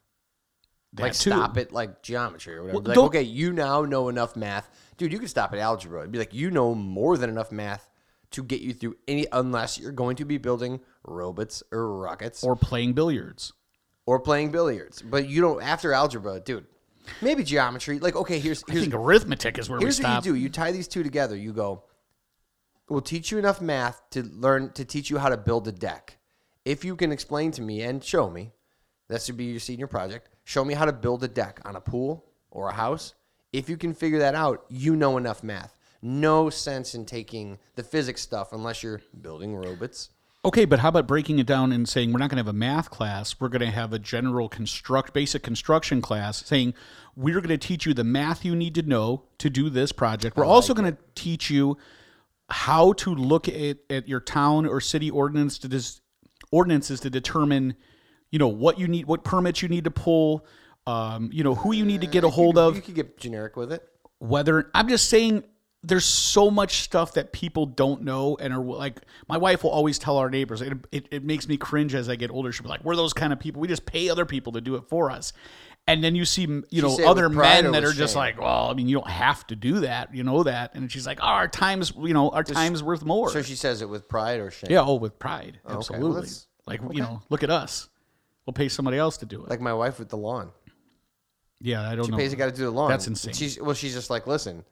[0.97, 1.31] That like too.
[1.31, 2.79] stop it like geometry or whatever.
[2.79, 4.69] Well, like, okay, you now know enough math.
[4.97, 6.01] Dude, you can stop at algebra.
[6.01, 7.89] It'd be like you know more than enough math
[8.31, 12.55] to get you through any unless you're going to be building robots or rockets or,
[12.55, 13.53] playing billiards.
[14.05, 15.01] Or playing billiards.
[15.01, 16.65] But you don't after algebra, dude.
[17.21, 17.99] Maybe geometry.
[17.99, 20.17] Like, okay, here's I think arithmetic is where here's we stop.
[20.17, 20.37] what you do.
[20.37, 21.35] You tie these two together.
[21.35, 21.83] You go,
[22.89, 26.17] we'll teach you enough math to learn to teach you how to build a deck.
[26.65, 28.51] If you can explain to me and show me,
[29.07, 30.29] that should be your senior project.
[30.47, 33.15] Show me how to build a deck on a pool or a house.
[33.51, 35.77] If you can figure that out, you know enough math.
[36.01, 40.09] No sense in taking the physics stuff unless you're building robots.
[40.45, 42.57] Okay, but how about breaking it down and saying we're not going to have a
[42.57, 43.37] math class.
[43.41, 46.75] We're going to have a general construct, basic construction class, saying
[47.17, 50.37] we're going to teach you the math you need to know to do this project.
[50.37, 51.77] We're also going to teach you
[52.49, 55.99] how to look at, at your town or city ordinance to dis,
[56.51, 57.75] ordinances to determine,
[58.31, 60.45] you know, what you need, what permits you need to pull,
[60.85, 62.75] um, you know, who you need to get a hold of.
[62.75, 63.83] You could get generic with it.
[64.19, 65.43] whether I'm just saying
[65.83, 69.99] there's so much stuff that people don't know and are like my wife will always
[69.99, 72.51] tell our neighbors it, it, it makes me cringe as I get older.
[72.51, 73.61] She'll be like we're those kind of people.
[73.61, 75.33] We just pay other people to do it for us.
[75.89, 78.19] And then you see you know other men that are with just shame?
[78.19, 80.13] like well I mean you don't have to do that.
[80.13, 80.73] You know that.
[80.73, 83.29] And she's like oh, our time's you know our time's worth more.
[83.29, 84.71] So she says it with pride or shame.
[84.71, 85.59] yeah oh with pride.
[85.63, 86.13] Well, absolutely.
[86.15, 87.87] that's- like you know look at us
[88.47, 90.51] we'll pay somebody else to do it Like my wife with the lawn.
[91.61, 92.89] yeah I don't know pays the guy to do the lawn.
[92.89, 93.33] That's insane.
[93.33, 94.63] She's well, she's just like, listen,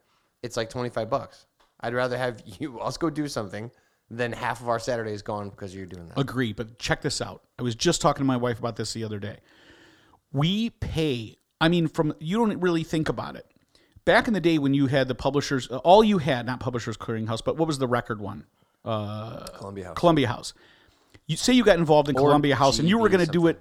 [0.42, 1.46] it's like twenty five bucks.
[1.80, 3.70] I'd rather have you us go do something
[4.10, 6.18] than half of our Saturday is gone because you're doing that.
[6.18, 7.42] Agree, but check this out.
[7.58, 9.38] I was just talking to my wife about this the other day.
[10.32, 13.46] We pay, I mean, from you don't really think about it.
[14.04, 16.96] Back in the day when you had the publishers, uh, all you had, not Publishers
[16.96, 18.44] Clearinghouse, but what was the record one?
[18.84, 19.94] Columbia House.
[19.98, 20.54] Columbia House.
[21.26, 23.60] You say you got involved in Columbia House and you were going to do it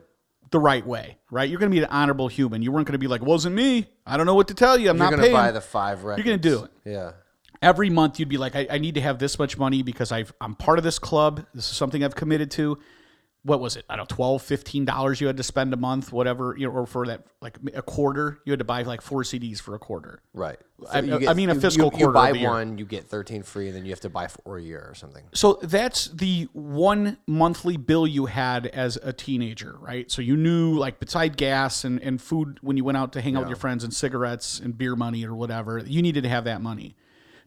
[0.51, 1.49] the right way, right?
[1.49, 2.61] You're going to be an honorable human.
[2.61, 3.87] You weren't going to be like, wasn't me.
[4.05, 4.89] I don't know what to tell you.
[4.89, 5.21] I'm not paying.
[5.23, 6.25] You're not gonna buy the five records.
[6.25, 6.71] You're gonna do it.
[6.85, 7.11] Yeah.
[7.61, 10.31] every month you'd be like, I, I need to have this much money because I've,
[10.39, 11.43] I'm part of this club.
[11.55, 12.77] This is something I've committed to.
[13.45, 13.85] What was it?
[13.87, 16.87] I don't know, 12 $15 you had to spend a month, whatever, you know, or
[16.87, 20.19] for that, like a quarter, you had to buy like four CDs for a quarter.
[20.33, 20.57] Right.
[20.91, 22.49] I- you I mean a you- fiscal you, quarter You buy of the year.
[22.49, 24.95] one, you get thirteen free, and then you have to buy for a year or
[24.95, 25.25] something.
[25.35, 30.09] So that's the one monthly bill you had as a teenager, right?
[30.09, 33.35] So you knew, like, beside gas and, and food when you went out to hang
[33.35, 36.45] out with your friends and cigarettes and beer money or whatever, you needed to have
[36.45, 36.95] that money.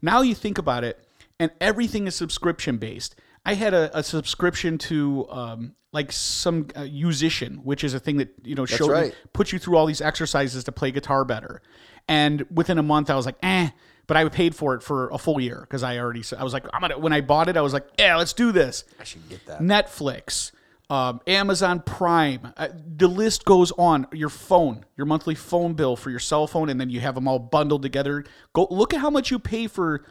[0.00, 1.04] Now you think about it,
[1.40, 3.16] and everything is subscription based.
[3.48, 8.18] I had a, a subscription to um, like some uh, Yousician, which is a thing
[8.18, 9.14] that you know showed right.
[9.32, 11.62] put you through all these exercises to play guitar better.
[12.06, 13.70] And within a month, I was like, eh.
[14.06, 16.22] But I paid for it for a full year because I already.
[16.38, 16.98] I was like, I'm gonna.
[16.98, 18.84] When I bought it, I was like, yeah, let's do this.
[19.00, 19.60] I should get that.
[19.60, 20.52] Netflix,
[20.90, 22.52] um, Amazon Prime.
[22.54, 24.06] Uh, the list goes on.
[24.12, 27.26] Your phone, your monthly phone bill for your cell phone, and then you have them
[27.26, 28.26] all bundled together.
[28.52, 30.04] Go look at how much you pay for.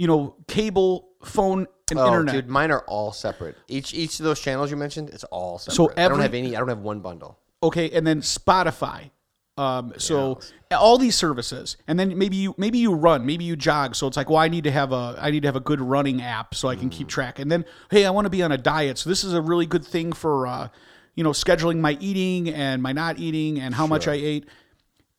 [0.00, 2.34] You know, cable, phone, and Oh, internet.
[2.34, 3.54] dude, mine are all separate.
[3.68, 5.74] Each each of those channels you mentioned, it's all separate.
[5.76, 6.56] So I don't have any.
[6.56, 7.38] I don't have one bundle.
[7.62, 9.10] okay and then spotify
[9.58, 13.94] um, so all these services and then maybe you maybe you run maybe you jog
[13.94, 15.82] so it's like well i need to have a i need to have a good
[15.94, 18.50] running app so i can keep track and then hey i want to be on
[18.52, 20.68] a diet so this is a really good thing for uh,
[21.16, 24.48] you know scheduling my eating and my not eating and how much i ate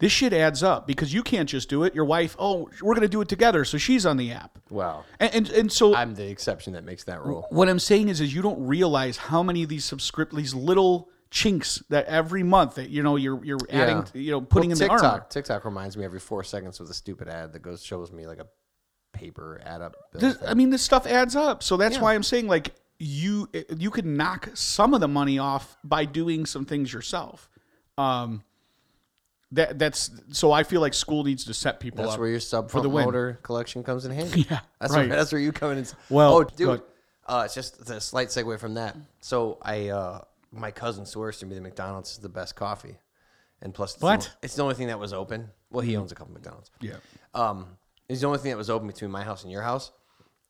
[0.02, 3.02] this shit adds up because you can't just do it your wife oh we're going
[3.02, 5.06] to do it together so she's on the app Wow.
[5.20, 7.48] and and, and so I'm the exception that makes that rule.
[7.52, 11.10] what I'm saying is, is you don't realize how many of these subscript, these little
[11.30, 14.22] chinks that every month that you know you're you're adding, Yeah.
[14.22, 15.26] you know, putting Well, in TikTok, the armor.
[15.30, 18.40] TikTok reminds me every four seconds with a stupid ad that goes shows me like
[18.40, 18.48] a
[19.14, 19.96] paper add up.
[20.14, 20.38] This.
[20.46, 21.64] I mean, this stuff adds up.
[21.64, 25.78] So that's why I'm saying like you you could knock some of the money off
[25.84, 27.50] by doing some things yourself.
[27.98, 28.44] Um,
[29.54, 32.40] that that's so I feel like school needs to set people That's up where your
[32.40, 33.06] sub for the win.
[33.06, 34.42] motor collection comes in handy.
[34.50, 35.08] Yeah, that's right.
[35.10, 35.80] where that's where you come in.
[35.80, 36.82] And, Well, oh, dude,
[37.26, 38.96] uh, it's just a slight segue from that.
[39.20, 42.98] So I, uh, my cousin swears to me that McDonald's is the best coffee,
[43.62, 44.22] and plus, it's What?
[44.22, 45.50] The, it's the only thing that was open.
[45.70, 46.72] Well, he owns a couple McDonald's.
[46.80, 46.96] Yeah.
[47.34, 47.78] Um,
[48.10, 49.92] it's the only thing that was open between my house and your house,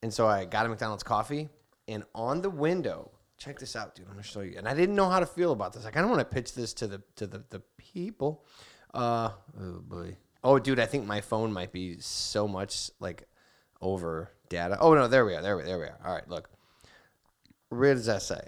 [0.04, 1.50] and so I got a McDonald's coffee,
[1.88, 4.06] and on the window, check this out, dude.
[4.06, 4.56] I'm gonna show you.
[4.58, 5.86] And I didn't know how to feel about this.
[5.86, 8.46] I kind of want to pitch this to the to the the people.
[8.94, 10.18] Uh, oh boy.
[10.44, 13.28] Oh, dude, I think my phone might be so much like
[13.82, 14.78] over data.
[14.80, 15.42] Oh no, there we are.
[15.42, 15.98] There we there we are.
[16.06, 16.50] All right, look.
[17.70, 18.48] What does that say?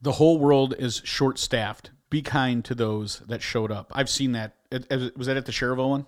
[0.00, 1.90] The whole world is short staffed.
[2.10, 3.90] Be kind to those that showed up.
[3.94, 4.54] I've seen that.
[4.70, 6.06] It- it- Was that at the Schererville one?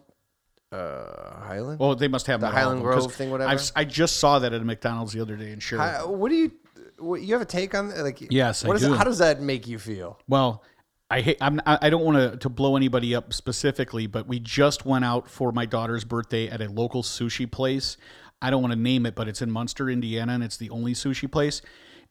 [0.72, 1.78] Uh, Highland.
[1.80, 3.50] Well, they must have The them at all of Highland them, 'cause Grove thing, whatever?
[3.50, 5.78] I've, I just saw that at a McDonald's the other day in Schererville.
[5.78, 6.52] Hi- what do you?
[6.98, 8.02] What, you have a take on that?
[8.02, 8.94] Like, Yes, I what is do.
[8.94, 10.18] How does that make you feel?
[10.28, 10.62] Well,
[11.08, 11.38] I hate.
[11.40, 11.60] I'm.
[11.64, 15.64] I don't want to blow anybody up specifically, but we just went out for my
[15.64, 17.96] daughter's birthday at a local sushi place.
[18.42, 20.94] I don't want to name it, but it's in Munster, Indiana, and it's the only
[20.94, 21.62] sushi place.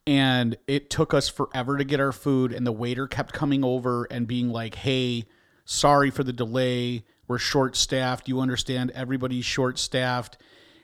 [0.08, 4.08] And it took us forever to get our food, and the waiter kept coming over
[4.10, 5.26] and being like, "Hey,
[5.66, 7.04] sorry for the delay.
[7.28, 8.30] We're short staffed.
[8.30, 8.92] You understand?
[8.92, 10.38] Everybody's short staffed."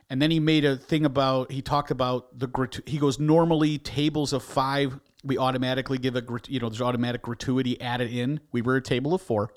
[0.10, 4.34] And then he made a thing about he talked about the he goes normally tables
[4.34, 8.40] of five we automatically give a you know there's automatic gratuity added in.
[8.52, 9.52] We were a table of four,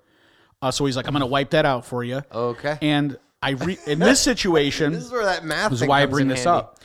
[0.63, 2.23] uh, so he's like I'm gonna wipe that out for you.
[2.33, 2.79] Okay.
[2.83, 5.71] And I re- in this situation This is where that math.
[5.71, 6.59] this is why I bring this handy.
[6.59, 6.81] up.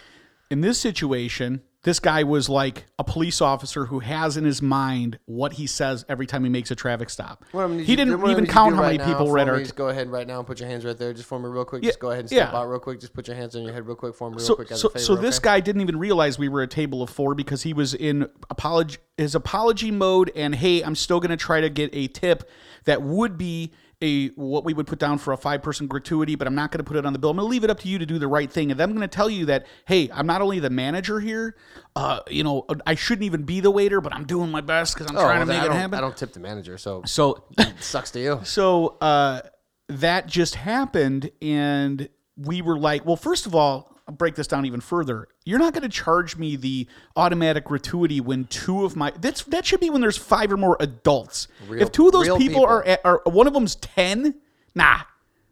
[0.50, 5.18] In this situation, this guy was like a police officer who has in his mind
[5.26, 7.46] what he says every time he makes a traffic stop.
[7.54, 9.52] He you- didn't even gonna need you count how do many now people read me
[9.52, 9.60] our.
[9.62, 11.64] is go ahead right now and put your hands right there, just for me real
[11.64, 11.84] quick.
[11.84, 12.60] Yeah, Just go ahead and step yeah.
[12.60, 13.00] out real quick.
[13.00, 14.72] Just put your hands on your head real quick for me real so, quick.
[14.72, 15.46] As so, a favor, so this okay?
[15.46, 18.98] guy didn't even realize we were a table of four because he was in apology
[19.18, 22.50] his apology mode and hey i'm still going to try to get a tip
[22.86, 26.48] that would be a what we would put down for a five person gratuity but
[26.48, 27.32] i'm not going to put it on the bill.
[27.32, 28.72] I'm going to leave it up to you to do the right thing.
[28.72, 31.56] And then i'm going to tell you that hey i'm not only the manager here
[31.96, 35.10] uh, you know i shouldn't even be the waiter but i'm doing my best because
[35.12, 35.96] i'm Oh, trying well, to make it happen.
[35.98, 38.40] I don't tip the manager, so so it sucks to you.
[38.44, 39.42] so uh,
[39.90, 42.08] that just happened, and
[42.38, 45.28] we were like, well, first of all, break this down even further.
[45.46, 49.66] You're not going to charge me the automatic gratuity when two of my that's that
[49.66, 51.48] should be when there's five or more adults.
[51.68, 52.66] Real- if two of those people, people.
[52.66, 54.36] are at, are one of them's ten,
[54.76, 55.00] nah,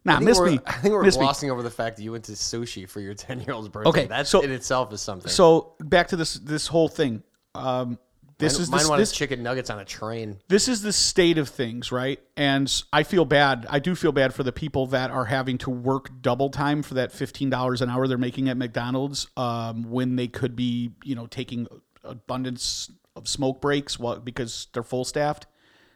[0.04, 0.58] nah, miss me.
[0.66, 1.24] I think we're miss me.
[1.24, 3.88] glossing over the fact that you went to sushi for your ten year old's birthday.
[3.88, 5.30] Okay, that so- in itself is something.
[5.30, 7.22] So back to this this whole thing.
[7.54, 7.98] Um,
[8.38, 10.38] this mine, is mine this, wanted this, chicken nuggets on a train.
[10.48, 12.20] this is the state of things, right?
[12.36, 13.66] And I feel bad.
[13.68, 16.94] I do feel bad for the people that are having to work double time for
[16.94, 21.14] that fifteen dollars an hour they're making at McDonald's, um, when they could be, you
[21.14, 21.66] know, taking
[22.04, 25.46] abundance of smoke breaks while, because they're full staffed.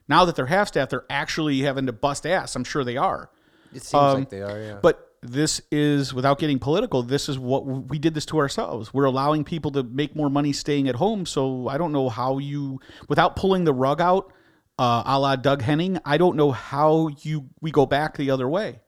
[0.09, 2.57] Now that they're half staffed, they're actually having to bust ass.
[2.57, 3.31] I'm sure they are.
[3.73, 4.59] It seems Um, like they are.
[4.61, 4.79] Yeah.
[4.83, 8.93] But this is, without getting political, this is what we did this to ourselves.
[8.93, 11.27] We're allowing people to make more money staying at home.
[11.27, 14.33] So I don't know how you, without pulling the rug out,
[14.79, 18.49] uh, a la Doug Henning, I don't know how you we go back the other
[18.49, 18.81] way.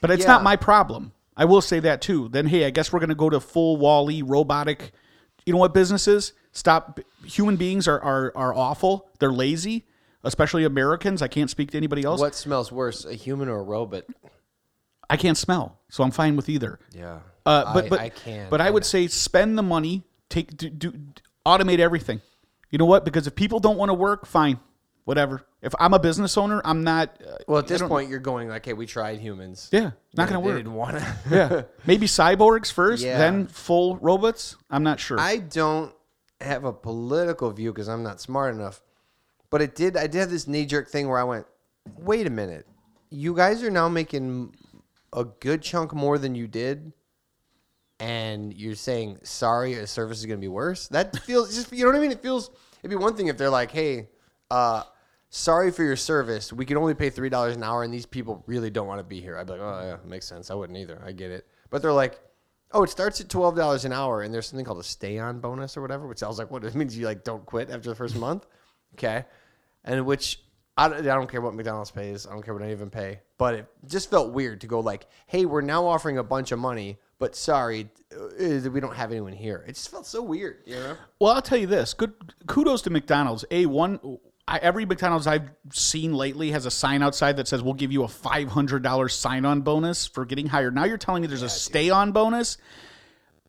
[0.00, 0.32] But it's Yeah.
[0.32, 1.12] not my problem.
[1.36, 2.28] I will say that too.
[2.28, 4.92] Then hey, I guess we're gonna go to full Wally robotic.
[5.46, 6.98] You know what businesses stop?
[7.24, 9.08] Human beings are are are awful.
[9.20, 9.86] They're lazy,
[10.24, 11.22] especially Americans.
[11.22, 12.18] I can't speak to anybody else.
[12.20, 14.04] what smells worse, a human or a robot?
[15.10, 16.78] I can't smell, so I'm fine with either.
[16.92, 17.18] Yeah.
[17.46, 18.48] Uh, but I, but I can.
[18.50, 20.92] But I would say spend the money, take do, do
[21.46, 22.20] automate everything.
[22.70, 23.04] You know what?
[23.04, 24.58] Because if people don't want to work, fine,
[25.04, 25.42] whatever.
[25.62, 27.16] If I'm a business owner, I'm not.
[27.26, 29.68] Uh, Well, at this point, you're going like, "Hey, we tried humans.
[29.72, 30.56] yeah, not gonna they work.
[30.56, 31.16] Didn't want to.
[31.30, 33.18] yeah, maybe cyborgs first, Yeah.
[33.18, 34.56] then full robots.
[34.70, 35.20] I'm not sure.
[35.20, 35.94] I don't
[36.40, 38.82] have a political view because I'm not smart enough.
[39.50, 39.96] But it did.
[39.96, 41.46] I did have this knee jerk thing where I went,
[41.98, 42.66] "Wait a minute,
[43.10, 44.54] you guys are now making
[45.14, 46.92] a good chunk more than you did
[48.00, 50.88] and you're saying sorry, a service is going to be worse.
[50.88, 52.12] That feels just you know what I mean.
[52.12, 52.50] It feels
[52.80, 54.08] it'd be one thing if they're like, hey,
[54.50, 54.82] uh,
[55.30, 56.52] sorry for your service.
[56.52, 59.04] We can only pay three dollars an hour, and these people really don't want to
[59.04, 59.38] be here.
[59.38, 60.50] I'd be like, oh yeah, makes sense.
[60.50, 61.02] I wouldn't either.
[61.04, 61.46] I get it.
[61.70, 62.20] But they're like,
[62.72, 65.40] oh, it starts at twelve dollars an hour, and there's something called a stay on
[65.40, 66.64] bonus or whatever, which I was like, what?
[66.64, 68.46] It means you like don't quit after the first month.
[68.94, 69.24] Okay,
[69.84, 70.43] and which
[70.76, 72.26] I don't, I don't care what McDonald's pays.
[72.26, 73.20] I don't care what any of them pay.
[73.38, 76.58] But it just felt weird to go like, hey, we're now offering a bunch of
[76.58, 79.64] money, but sorry, uh, we don't have anyone here.
[79.68, 80.96] It just felt so weird, you know?
[81.20, 81.94] Well, I'll tell you this.
[81.94, 82.12] Good
[82.46, 83.44] kudos to McDonald's.
[83.50, 87.74] A one I, every McDonald's I've seen lately has a sign outside that says we'll
[87.74, 90.74] give you a five hundred dollars sign on bonus for getting hired.
[90.74, 92.58] Now you're telling me there's a stay on bonus.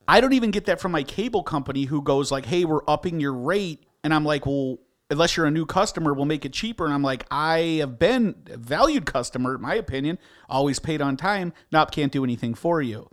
[0.07, 3.19] I don't even get that from my cable company who goes like, "Hey, we're upping
[3.19, 4.77] your rate," and I'm like, "Well,
[5.15, 8.35] unless you're a new customer, we'll make it cheaper." And I'm like, "I have been
[8.51, 11.53] a valued customer, in my opinion, always paid on time.
[11.71, 13.09] Nope, can't do anything for you."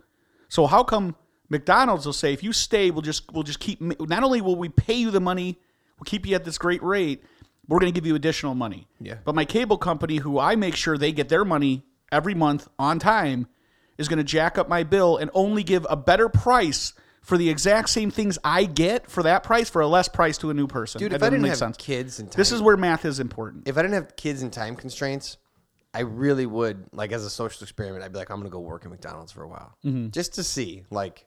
[0.49, 1.15] So how come
[1.49, 3.81] McDonald's will say, "If you stay, we'll just we'll just keep.
[3.81, 5.59] Not only will we pay you the money,
[5.97, 7.23] we'll keep you at this great rate."
[7.67, 8.87] We're going to give you additional money.
[8.99, 9.19] Yeah.
[9.23, 12.99] But my cable company, who I make sure they get their money every month on
[12.99, 13.47] time,
[13.97, 16.91] is going to jack up my bill and only give a better price
[17.23, 20.49] for the exact same things I get for that price for a less price to
[20.49, 20.99] a new person.
[20.99, 21.77] Dude, that if I didn't have sense.
[21.77, 23.67] kids and time, This is where math is important.
[23.67, 25.37] if I didn't have kids and time constraints,
[25.95, 28.03] I really would like as a social experiment.
[28.03, 30.09] I'd be like, I'm gonna go work at McDonald's for a while Mm-hmm.
[30.09, 31.25] just to see, like,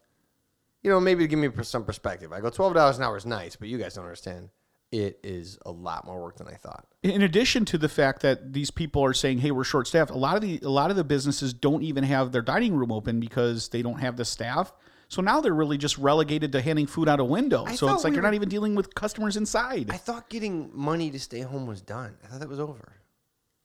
[0.82, 2.32] you know, maybe to give me some perspective.
[2.32, 4.50] I go twelve dollars an hour is nice, but you guys don't understand.
[4.92, 6.86] It is a lot more work than I thought.
[7.02, 10.16] in addition to the fact that these people are saying, "Hey, we're short staffed," a
[10.16, 13.18] lot of the a lot of the businesses don't even have their dining room open
[13.18, 14.72] because they don't have the staff.
[15.08, 17.64] So now they're really just relegated to handing food out a window.
[17.64, 19.88] I so it's like we you're were- not even dealing with customers inside.
[19.90, 22.16] I thought getting money to stay home was done.
[22.24, 22.92] I thought that was over.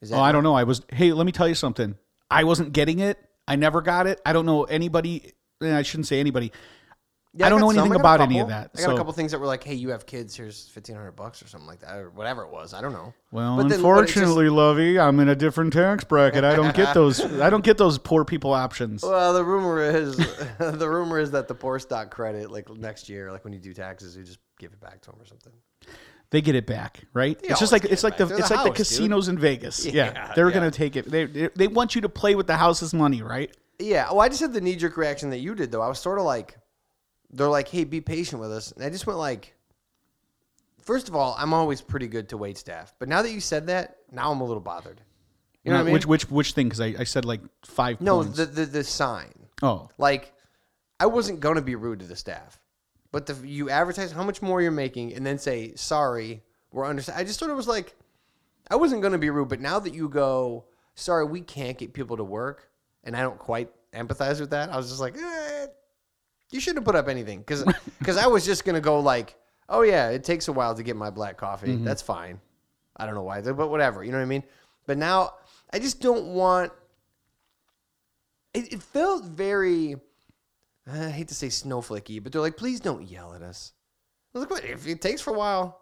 [0.01, 0.54] Is that Oh, I don't know.
[0.56, 0.82] I was.
[0.91, 1.95] Hey, let me tell you something.
[2.30, 3.17] I wasn't getting it.
[3.47, 4.21] I never got it.
[4.25, 5.34] I don't know anybody.
[5.62, 6.51] eh, I shouldn't say anybody.
[7.34, 9.32] Yeah, I don't know anything about any of that, I got so- a couple things
[9.32, 10.36] that were like, "Hey, you have kids.
[10.36, 12.74] Here's fifteen hundred bucks or something like that, or whatever it was.
[12.74, 16.44] I don't know." Well, But then- just- unfortunately, Lovey, I'm in a different tax bracket.
[16.44, 17.22] I don't get those.
[17.39, 19.02] I don't get those poor people options.
[19.02, 20.17] Well, the rumor is
[20.60, 23.74] the rumor is that the poor stock credit, like next year, like when you do
[23.74, 25.54] taxes, you just give it back to them or something.
[26.32, 27.38] They get it back, right?
[27.44, 28.26] it's just like it's like the.
[28.26, 28.88] They're it's the like the house, dude.
[28.88, 29.86] casinos in Vegas.
[29.94, 30.54] Yeah, Yeah, they're yeah.
[30.54, 31.10] gonna take it.
[31.10, 33.56] They, they they want you to play with the house's money, right?
[33.80, 34.10] Yeah.
[34.12, 35.82] Well, I just had the knee jerk reaction that you did though.
[35.82, 36.58] I was sort of like,
[37.32, 39.54] they're like, "Hey, be patient with us," and I just went like,
[40.82, 43.67] first of all, I'm always pretty good to wait staff, but now that you said
[43.67, 45.02] that, now I'm a little bothered.
[45.63, 45.94] You know what I mean?
[45.94, 46.67] Which which which thing?
[46.67, 48.02] Because I, I said like five.
[48.02, 48.38] no, points.
[48.38, 49.34] the, the the sign.
[49.62, 50.34] oh, Like,
[51.00, 52.60] I wasn't gonna be rude to the staff,
[53.12, 56.41] but the you advertise how much more you're making, and then say sorry,
[56.72, 57.04] we're under.
[57.15, 57.96] I just sort of was like,
[58.70, 60.65] I wasn't gonna be rude, but now that you go,
[60.96, 62.72] sorry, we can't get people to work,
[63.04, 64.70] and I don't quite empathize with that.
[64.70, 65.67] I was just like, eh,
[66.51, 67.63] you shouldn't have put up anything because
[67.99, 69.35] because I was just gonna go like,
[69.69, 71.69] oh yeah, it takes a while to get my black coffee.
[71.69, 71.85] Mm-hmm.
[71.85, 72.39] That's fine.
[72.95, 74.03] I don't know why, but whatever.
[74.03, 74.43] You know what I mean?
[74.85, 75.35] But now
[75.71, 76.71] I just don't want.
[78.53, 79.95] It, it felt very.
[80.91, 83.71] I hate to say snowflakey, but they're like, please don't yell at us.
[84.33, 84.65] Like, what?
[84.65, 85.81] If it takes for a while,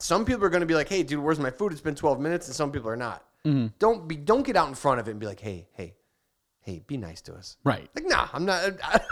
[0.00, 1.72] some people are going to be like, hey, dude, where's my food?
[1.72, 3.24] It's been 12 minutes, and some people are not.
[3.44, 3.68] Mm-hmm.
[3.78, 5.94] Don't be, don't get out in front of it and be like, hey, hey,
[6.68, 7.56] hey, be nice to us.
[7.64, 7.88] right.
[7.94, 8.62] Like, nah, I'm not.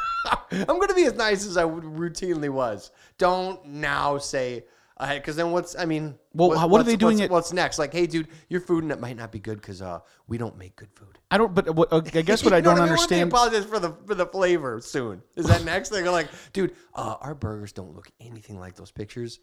[0.52, 2.90] I'm going to be as nice as I would routinely was.
[3.16, 4.64] Don't now say,
[4.98, 7.78] because then what's, I mean, Well, what- what are they doing What's, it- what's next?
[7.78, 10.76] Like, hey, dude, your food n- might not be good because uh, we don't make
[10.76, 11.18] good food.
[11.30, 11.54] I don't.
[11.54, 12.82] But what, I guess what I don't mean?
[12.82, 13.30] What if understand.
[13.32, 15.22] They apologize for the for the flavor soon.
[15.34, 15.88] Is that next?
[15.88, 19.40] They're like, dude, uh, our burgers don't look anything like those pictures.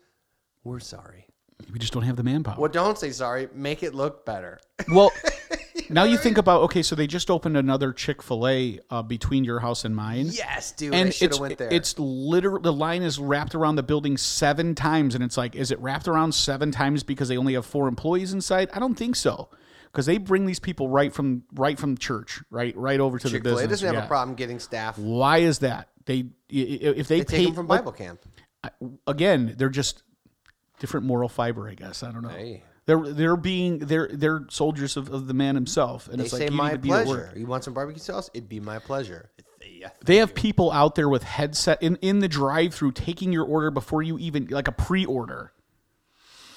[0.63, 1.27] We're sorry.
[1.71, 2.55] We just don't have the manpower.
[2.57, 3.47] Well, don't say sorry.
[3.53, 4.59] Make it look better.
[4.91, 5.11] Well,
[5.89, 9.43] now you think about okay, so they just opened another Chick Fil A uh, between
[9.43, 10.27] your house and mine.
[10.31, 10.93] yes, dude.
[10.93, 11.69] I and should it's have went there.
[11.71, 15.71] it's literally the line is wrapped around the building seven times, and it's like, is
[15.71, 18.69] it wrapped around seven times because they only have four employees inside?
[18.73, 19.49] I don't think so,
[19.91, 23.43] because they bring these people right from right from church, right right over to Chick
[23.43, 23.79] the Fil A business.
[23.81, 24.05] doesn't have Yeah.
[24.05, 24.97] a problem getting staff.
[24.97, 25.89] Why is that?
[26.05, 28.19] They i- i- if they, They pay take them from Bible camp.
[29.07, 30.03] again, they're just
[30.79, 32.03] different moral fiber, I guess.
[32.03, 32.29] I don't know.
[32.29, 32.63] Hey.
[32.85, 36.39] They're they're being they're they're soldiers of, of the man himself, and They it's say
[36.41, 37.25] like you my need to be at work.
[37.25, 37.39] pleasure.
[37.39, 38.29] You want some barbecue sauce?
[38.33, 39.29] It'd be my pleasure.
[39.65, 39.89] Yeah.
[40.05, 44.01] They have people out there with headset in, in the drive-through taking your order before
[44.03, 45.53] you even like a pre-order.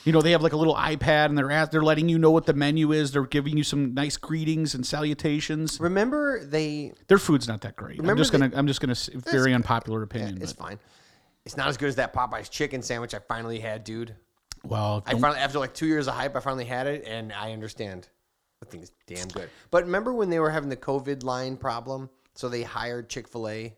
[0.05, 2.31] You know, they have like a little iPad and they're at, they're letting you know
[2.31, 3.11] what the menu is.
[3.13, 5.81] They're giving you some nice greetings and salutations.
[5.81, 7.99] Remember they Their food's not that great.
[7.99, 10.41] I'm Remember just the- gonna I'm just gonna s- very unpopular opinion.
[10.43, 10.79] it's but, fine.
[11.45, 14.15] It's not as good as that Popeyes chicken sandwich I finally had, dude.
[14.69, 17.53] Well, I finally, after like two years of hype, I finally had it, and I
[17.53, 18.09] understand.
[18.61, 19.51] The thing is damn good.
[19.71, 22.09] But remember when they were having the COVID line problem?
[22.35, 23.77] So they hired Chick Fil A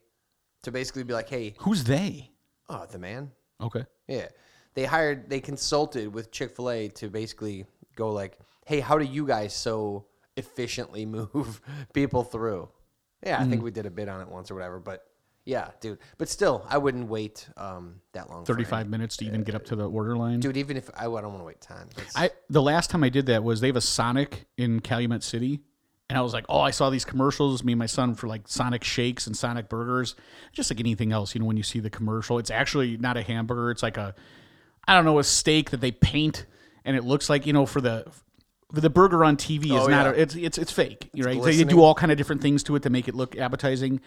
[0.63, 2.31] to basically be like, hey, Who's they?
[2.69, 3.31] oh, the man.
[3.61, 3.85] Okay.
[4.07, 4.29] Yeah.
[4.75, 7.67] They hired, they consulted with Chick fil A to basically
[7.97, 11.61] go like, hey, how do you guys so efficiently move
[11.93, 12.69] people through?
[13.25, 13.65] Yeah, I think mm.
[13.65, 15.08] we did a bit on it once or whatever, but
[15.49, 15.99] yeah, dude.
[16.19, 18.41] But still, I wouldn't wait um, that long.
[18.41, 20.41] any- 35 minutes to even get up to the order line.
[20.41, 21.89] Dude, even if I, I don't want to wait time.
[21.97, 25.23] It's- I the last time I did that was they have a Sonic in Calumet
[25.23, 25.61] City,
[26.11, 27.65] and I was like, oh, I saw these commercials.
[27.65, 30.17] Me and my son for like Sonic shakes and Sonic burgers,
[30.53, 31.35] just like anything else.
[31.35, 33.71] You know, when you see the commercial, it's actually not a hamburger.
[33.71, 34.15] It's like a,
[34.87, 36.45] I don't know, a steak that they paint,
[36.85, 38.05] and it looks like you know for the.
[38.71, 40.11] The burger on TV is Oh, not yeah.
[40.11, 41.39] a, it's it's it's fake, right?
[41.43, 44.03] So they do all kind of different things to it to make it look appetizing.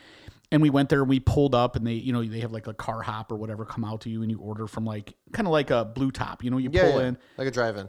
[0.51, 2.67] And we went there and we pulled up and they you know they have like
[2.67, 5.47] a car hop or whatever come out to you and you order from like kind
[5.47, 7.87] of like a blue top, you know, you yeah, pull yeah, in like a drive-in.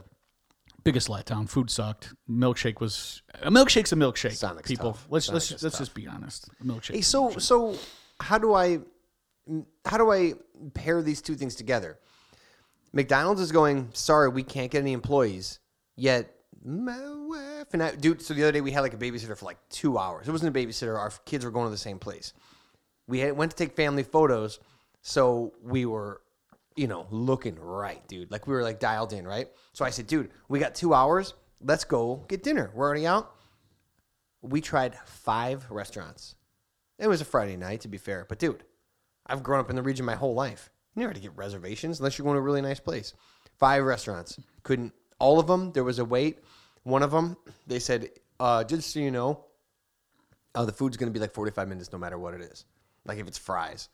[0.83, 1.49] biggest letdown.
[1.49, 2.13] Food sucked.
[2.29, 4.33] Milkshake was a milkshake's a milkshake.
[4.33, 5.07] Sonic's people, tough.
[5.09, 5.79] let's let's let's tough.
[5.79, 6.47] just be honest.
[6.61, 6.95] A milkshake.
[6.95, 7.75] Hey, so so
[8.21, 8.79] how do I
[9.85, 10.33] how do I
[10.73, 11.99] pair these two things together?
[12.93, 15.59] McDonald's is going, sorry, we can't get any employees.
[15.97, 16.33] Yet
[16.63, 19.45] my wife and I dude, so the other day we had like a babysitter for
[19.45, 20.27] like two hours.
[20.27, 22.33] It wasn't a babysitter, our kids were going to the same place.
[23.07, 24.59] We had, went to take family photos,
[25.01, 26.21] so we were,
[26.75, 28.31] you know, looking right, dude.
[28.31, 29.49] Like we were like dialed in, right?
[29.73, 31.33] So I said, dude, we got two hours.
[31.61, 32.71] Let's go get dinner.
[32.73, 33.35] We're already out.
[34.41, 36.35] We tried five restaurants.
[36.99, 38.25] It was a Friday night, to be fair.
[38.27, 38.63] But dude,
[39.25, 40.69] I've grown up in the region my whole life.
[40.95, 43.13] You never had to get reservations unless you're going to a really nice place.
[43.57, 44.39] Five restaurants.
[44.63, 46.39] Couldn't, all of them, there was a wait.
[46.83, 49.45] One of them, they said, uh, just so you know,
[50.55, 52.65] uh, the food's going to be like 45 minutes no matter what it is.
[53.05, 53.89] Like if it's fries.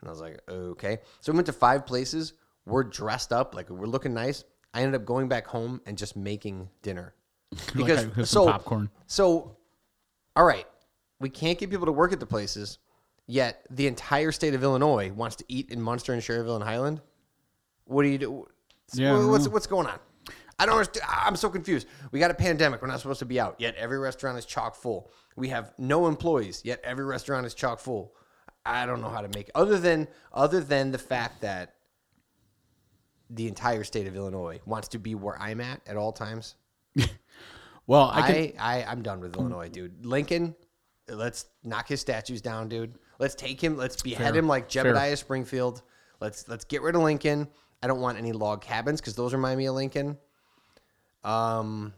[0.00, 0.98] And I was like, okay.
[1.20, 2.34] So we went to five places.
[2.66, 4.44] We're dressed up, like we're looking nice.
[4.74, 7.14] I ended up going back home and just making dinner.
[7.74, 8.90] Because I have so popcorn.
[9.06, 9.56] so
[10.34, 10.66] all right,
[11.20, 12.78] we can't get people to work at the places,
[13.26, 17.00] yet the entire state of Illinois wants to eat in Munster and Schererville and Highland.
[17.84, 18.46] What do you do?
[18.92, 19.98] Yeah, what's what's going on?
[20.58, 21.06] I don't understand.
[21.08, 21.86] I'm so confused.
[22.12, 22.82] We got a pandemic.
[22.82, 23.56] We're not supposed to be out.
[23.58, 25.10] Yet every restaurant is chock full.
[25.36, 26.62] We have no employees.
[26.64, 28.14] Yet every restaurant is chock full.
[28.66, 31.74] I don't know how to make other than other than the fact that
[33.30, 36.54] the entire state of Illinois wants to be where I'm at at all times.
[37.88, 40.04] Well, I could, I, I I'm done with Illinois, dude.
[40.04, 40.56] Lincoln,
[41.08, 42.98] let's knock his statues down, dude.
[43.20, 43.76] Let's take him.
[43.76, 44.34] Let's behead Fair.
[44.34, 44.86] him like Fair.
[44.86, 45.82] Jebediah Springfield.
[46.20, 47.46] Let's let's get rid of Lincoln.
[47.82, 50.18] I don't want any log cabins because those remind me of Lincoln.
[51.22, 51.92] Um,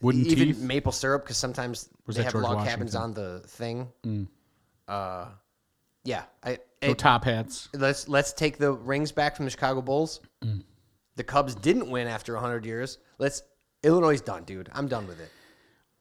[0.00, 0.58] Wooden even teeth?
[0.60, 2.72] maple syrup because sometimes Was they have George log Washington?
[2.78, 3.88] cabins on the thing.
[4.06, 4.28] Mm.
[4.88, 5.26] Uh,
[6.06, 6.24] yeah.
[6.42, 7.68] I no it- top hats.
[7.74, 10.20] let's let's take the rings back from the Chicago Bulls.
[10.44, 10.62] Mm.
[11.16, 12.98] The Cubs didn't win after 100 years.
[13.18, 13.42] Let's
[13.82, 14.68] Illinois is done, dude.
[14.72, 15.30] I'm done with it.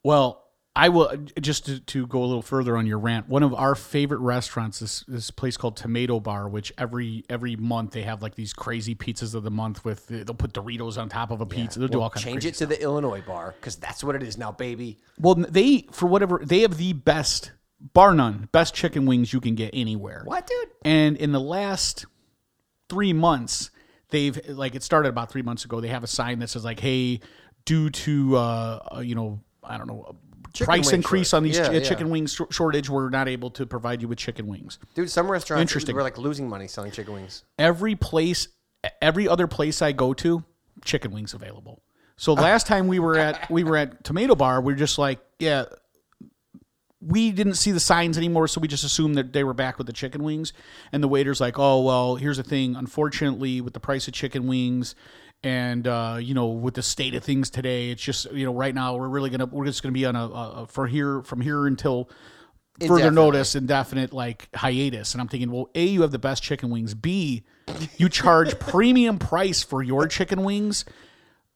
[0.04, 0.46] Well,
[0.78, 3.30] I will just to, to go a little further on your rant.
[3.30, 7.92] One of our favorite restaurants is this place called Tomato Bar, which every every month
[7.92, 11.32] they have like these crazy pizzas of the month with they'll put Doritos on top
[11.32, 11.80] of a pizza.
[11.80, 14.16] They'll do all kinds of Change of it to the Illinois bar because that's what
[14.16, 14.98] it is now, baby.
[15.18, 17.52] Well, they for whatever they have the best,
[17.94, 20.24] bar none, best chicken wings you can get anywhere.
[20.26, 20.70] What, dude?
[20.84, 22.06] And in the last
[22.90, 23.72] three months,
[24.10, 25.82] they've like it started about three months ago.
[25.82, 27.22] They have a sign that says like, "Hey,
[27.66, 30.16] due to uh, uh, you know, I don't know."
[30.54, 31.80] Chicken Price increase on these yeah, chi- yeah.
[31.82, 32.90] chicken wings shor- shortage.
[32.90, 34.80] We're not able to provide you with chicken wings.
[34.94, 35.94] Dude, some restaurants interesting.
[35.94, 37.44] We're like losing money selling chicken wings.
[37.60, 38.48] Every place,
[39.02, 40.46] every other place I go to,
[40.86, 41.84] chicken wings available.
[42.16, 45.20] So last time we were at we were at Tomato Bar, we are just like,
[45.40, 45.66] yeah,
[47.08, 49.88] we didn't see the signs anymore, so we just assumed that they were back with
[49.88, 50.54] the chicken wings.
[50.92, 52.76] And the waiter's like, "Oh well, here's the thing.
[52.76, 54.96] Unfortunately, with the price of chicken wings,
[55.44, 58.74] and uh, you know, with the state of things today, it's just you know, right
[58.74, 61.42] now we're really gonna we're just gonna be on a, a, a for here from
[61.42, 62.10] here until."
[62.86, 66.70] Further notice, indefinite like hiatus, and I'm thinking, well, a you have the best chicken
[66.70, 66.94] wings.
[66.94, 67.46] B,
[67.96, 70.84] you charge premium price for your chicken wings.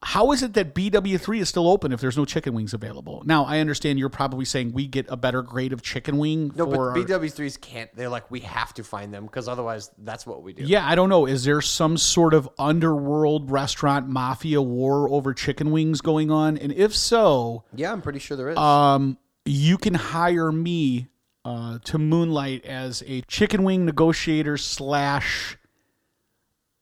[0.02, 3.22] How is it that BW3 is still open if there's no chicken wings available?
[3.26, 6.66] Now, I understand you're probably saying we get a better grade of chicken wing No,
[6.66, 7.93] but our- BW3s can't.
[7.93, 10.64] They're like, we have to find them because otherwise that's what we do.
[10.64, 11.26] Yeah, I don't know.
[11.26, 16.58] Is there some sort of underworld restaurant mafia war over chicken wings going on?
[16.58, 18.58] And if so, Yeah, I'm pretty sure there is.
[18.58, 21.10] um, you can hire me
[21.43, 25.58] uh, to moonlight as a chicken wing negotiator slash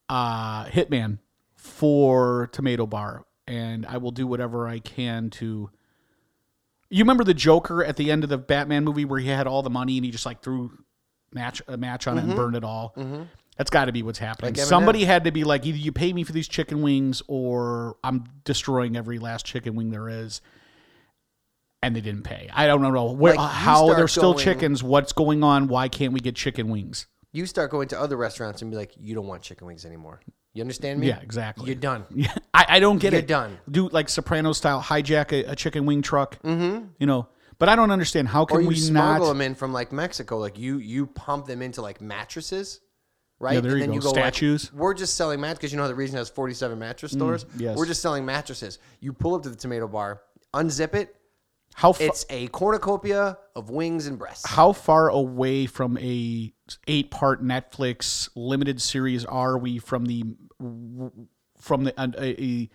[0.07, 1.17] uh, hitman
[1.67, 5.69] for Tomato Bar, and I will do whatever I can to.
[6.89, 9.61] You remember the Joker at the end of the Batman movie where he had all
[9.61, 10.71] the money and he just like threw
[11.33, 12.37] match a match on it and mm-hmm.
[12.37, 12.93] burned it all.
[12.97, 13.23] Mm-hmm.
[13.57, 14.53] That's got to be what's happening.
[14.53, 17.97] Like Somebody had to be like, either you pay me for these chicken wings or
[18.03, 20.41] I'm destroying every last chicken wing there is.
[21.83, 22.49] and they didn't pay.
[22.53, 24.83] I don't know where Like, how they're still going- chickens.
[24.83, 25.67] What's going on?
[25.67, 27.07] Why can't we get chicken wings?
[27.31, 30.21] You start going to other restaurants and be like, you don't want chicken wings anymore.
[30.57, 31.07] You understand me?
[31.07, 31.65] Yeah, exactly.
[31.67, 32.03] You're done.
[32.15, 33.27] Yeah, I, I don't get You're it.
[33.27, 33.57] done.
[33.69, 36.41] Do like Soprano style hijack a, a chicken wing truck.
[36.41, 36.87] Mm-hmm.
[36.99, 37.27] You know,
[37.59, 39.33] but I don't understand how Or can you we smuggle not?
[39.33, 40.37] them in from like Mexico.
[40.37, 42.81] Like you you pump them into like mattresses,
[43.39, 43.53] right?
[43.55, 43.95] Yeah, there and you then go.
[43.95, 44.73] you go like, Statues.
[44.73, 47.45] We're just selling mattresses because you know how the region has 47 mattress stores.
[47.57, 47.77] yes.
[47.77, 48.79] We're just selling mattresses.
[48.99, 50.21] You pull up to the tomato bar,
[50.53, 51.13] unzip it.
[51.75, 54.47] How fa- It's a cornucopia of wings and breasts.
[54.47, 56.51] how far away from a
[56.87, 60.23] eight part Netflix limited series are we from the
[60.59, 62.69] from the uh, a,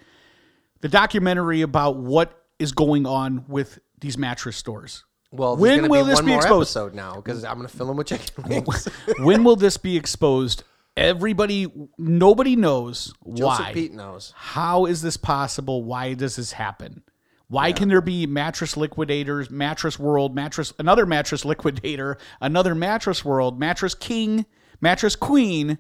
[0.80, 5.04] the documentary about what is going on with these mattress stores?
[5.30, 6.76] Well, When will be this one be more exposed?
[6.76, 8.86] episode now because I'm gonna fill them with chicken wings.
[9.20, 10.64] when will this be exposed?
[10.94, 13.72] Everybody, nobody knows Joseph why.
[13.72, 14.34] Pete knows.
[14.36, 15.82] How is this possible?
[15.84, 17.02] Why does this happen?
[17.48, 23.58] Why can there be mattress liquidators, mattress world, mattress another mattress liquidator, another mattress world,
[23.58, 24.44] mattress king,
[24.82, 25.78] mattress queen,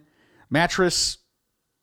[0.48, 1.18] mattress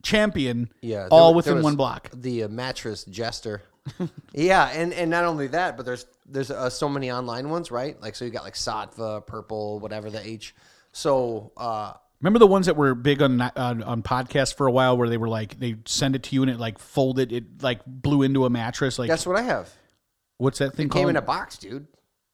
[0.03, 2.09] champion, Yeah, all within one block?
[2.13, 3.61] The uh, mattress jester.
[4.33, 7.99] yeah, and and not only that, but there's there's uh, so many online ones, right?
[8.01, 10.53] Like so you got like Saatva, Purple, whatever the H.
[10.91, 14.97] So uh, Remember the ones that were big on, on on podcasts for a while,
[14.97, 17.79] where they were like they send it to you and it like folded, it like
[17.87, 18.99] blew into a mattress.
[18.99, 19.69] Like that's what I have.
[20.37, 21.03] what's that thing It called?
[21.03, 21.87] came in a box, dude.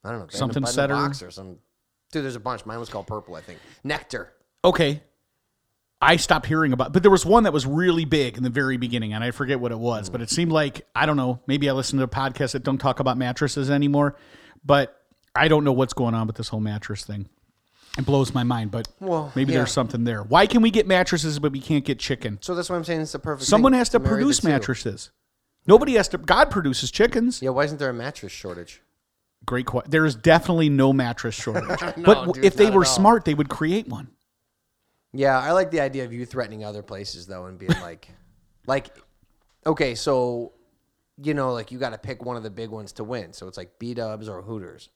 [0.04, 0.94] I don't know Something in a, in a setter?
[0.94, 1.58] box or some.
[2.12, 2.66] Dude, there's a bunch.
[2.66, 3.60] Mine was called Purple, I think.
[3.84, 4.34] Nectar.
[4.64, 5.02] okay.
[6.06, 8.78] I stopped hearing about, but there was one that was really big in the very
[8.78, 10.10] beginning, and I forget what it was.
[10.10, 11.40] But it seemed like I don't know.
[11.48, 14.16] Maybe I listen to podcasts that don't talk about mattresses anymore,
[14.64, 15.02] but
[15.36, 17.28] I don't know what's going on with this whole mattress thing.
[17.98, 19.60] It blows my mind, but Well, maybe yeah.
[19.60, 20.22] there's something there.
[20.22, 22.38] Why can we get mattresses but we can't get chicken?
[22.42, 23.48] So that's why I'm saying it's the perfect.
[23.48, 25.12] Someone has to the produce mattresses.
[25.66, 26.20] Nobody has to.
[26.20, 27.42] God produces chickens.
[27.42, 28.82] Yeah, why isn't there a mattress shortage?
[29.46, 29.90] Great question.
[29.90, 31.80] There is definitely no mattress shortage.
[32.04, 34.10] but dude, if they were smart, they would create one.
[35.16, 38.10] Yeah, I like the idea of you threatening other places though, and being like,
[38.68, 38.88] like,
[39.66, 40.54] okay, so
[41.22, 43.34] you know, like you got to pick one of the big ones to win.
[43.34, 44.90] So it's like B Dubs or Hooters.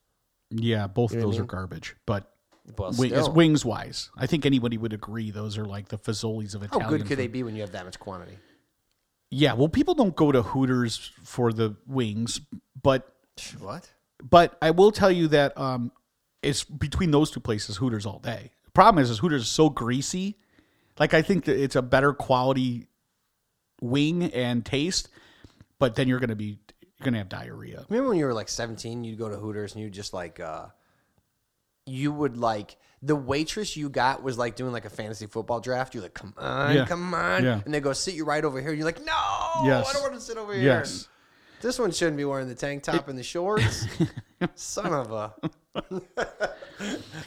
[0.51, 1.95] Yeah, both of know what I those are garbage.
[2.05, 2.31] But
[2.77, 6.55] Well, wing, as wings wise, I think anybody would agree those are like the Fazoli's
[6.55, 6.83] of Italian.
[6.83, 7.17] how good could food.
[7.19, 8.37] they be when you have that much quantity?
[9.31, 12.41] Yeah, well, people don't go to Hooters for the wings,
[12.81, 13.13] but
[13.59, 13.89] What?
[14.23, 15.91] but I will tell you that um,
[16.41, 18.51] it's between those two places, Hooters all day.
[18.79, 20.37] Problem is, is Hooters is so greasy.
[20.97, 22.87] Like I think that it's a better quality
[23.81, 25.09] wing and taste,
[25.79, 27.85] but then you're gonna be you're gonna have diarrhea.
[27.89, 30.67] Remember when you were like 17, you'd go to Hooters and you just like, uh,
[31.85, 35.93] you would like, the waitress you got was like doing like a fantasy football draft.
[35.93, 36.85] You're like, come on, Yeah.
[36.85, 37.43] come on.
[37.43, 37.59] Yeah.
[37.65, 38.69] And they go, sit you right over here.
[38.69, 39.89] And you're like, no, Yes.
[39.89, 40.63] I don't want to sit over here.
[40.63, 41.09] Yes.
[41.61, 43.85] This one shouldn't be wearing the tank top and the shorts.
[44.55, 45.33] Son of a.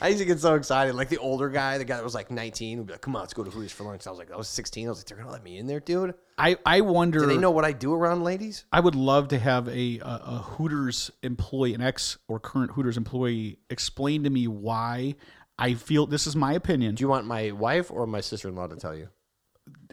[0.01, 0.95] I used to get so excited.
[0.95, 3.23] Like the older guy, the guy that was like 19, would be like, come on,
[3.23, 4.07] let's go to Hooters for lunch.
[4.07, 4.87] I was like, I was 16.
[4.87, 6.15] I was like, they're going to let me in there, dude.
[6.39, 7.21] I I wonder.
[7.21, 8.65] Do they know what I do around ladies?
[8.73, 12.97] I would love to have a, a, a Hooters employee, an ex or current Hooters
[12.97, 15.17] employee, explain to me why
[15.59, 16.95] I feel this is my opinion.
[16.95, 19.09] Do you want my wife or my sister in law to tell you?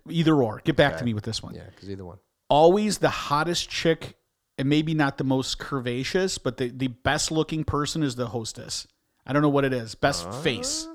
[0.09, 0.61] Either or.
[0.63, 1.53] Get back to me with this one.
[1.53, 2.17] Yeah, because either one.
[2.49, 4.15] Always the hottest chick,
[4.59, 8.85] and maybe not the most curvaceous, but the, the best looking person is the hostess.
[9.25, 9.95] I don't know what it is.
[9.95, 10.87] Best face.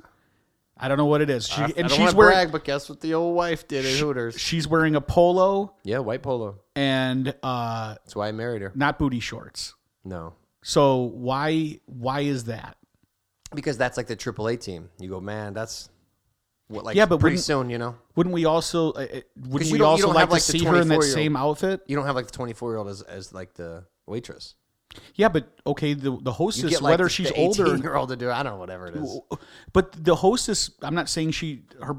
[0.77, 1.47] I don't know what it is.
[1.49, 3.93] She, I and don't she's wearing brag, but guess what the old wife did at
[3.99, 4.39] Hooters?
[4.39, 6.61] she's wearing a polo Yeah, white polo.
[6.77, 8.73] and uh, That's why I married her.
[8.75, 9.75] not booty shorts.
[10.05, 12.77] No, So why why is that?
[13.55, 14.91] because that's like the AAA team.
[14.99, 15.89] You go, man, that's
[16.69, 19.81] what like Yeah, but pretty soon, you know, Wouldn't we also uh, uh, wouldn't we
[19.81, 21.83] also like have, to like, the see her in that same outfit?
[21.87, 24.55] you don't have like the 24 year old as, as like the waitress.
[25.15, 28.11] Yeah, but okay, the the hostess get like whether the, she's the older, year old
[28.11, 28.31] to do.
[28.31, 29.21] I don't know, whatever it is.
[29.73, 30.71] but the hostess.
[30.83, 31.97] I'm not saying she her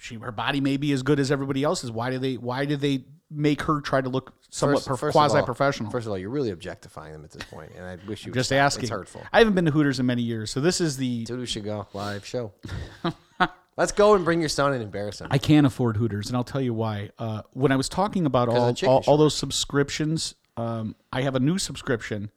[0.00, 1.90] she her body may be as good as everybody else's.
[1.90, 5.90] Why do they why do they make her try to look somewhat quasi professional?
[5.90, 8.52] First of all, you're really objectifying them at this point, and I wish you Just
[8.52, 8.84] asking.
[8.84, 9.22] It's hurtful.
[9.32, 11.64] I haven't been to Hooters in many years, so this is the Dude, we should
[11.64, 12.52] go live show.
[13.76, 15.28] Let's go and bring your son and embarrass him.
[15.30, 17.10] I can't afford Hooters, and I'll tell you why.
[17.18, 21.34] Uh, when I was talking about all, chicken all, all those subscriptions, um, I have
[21.34, 22.30] a new subscription,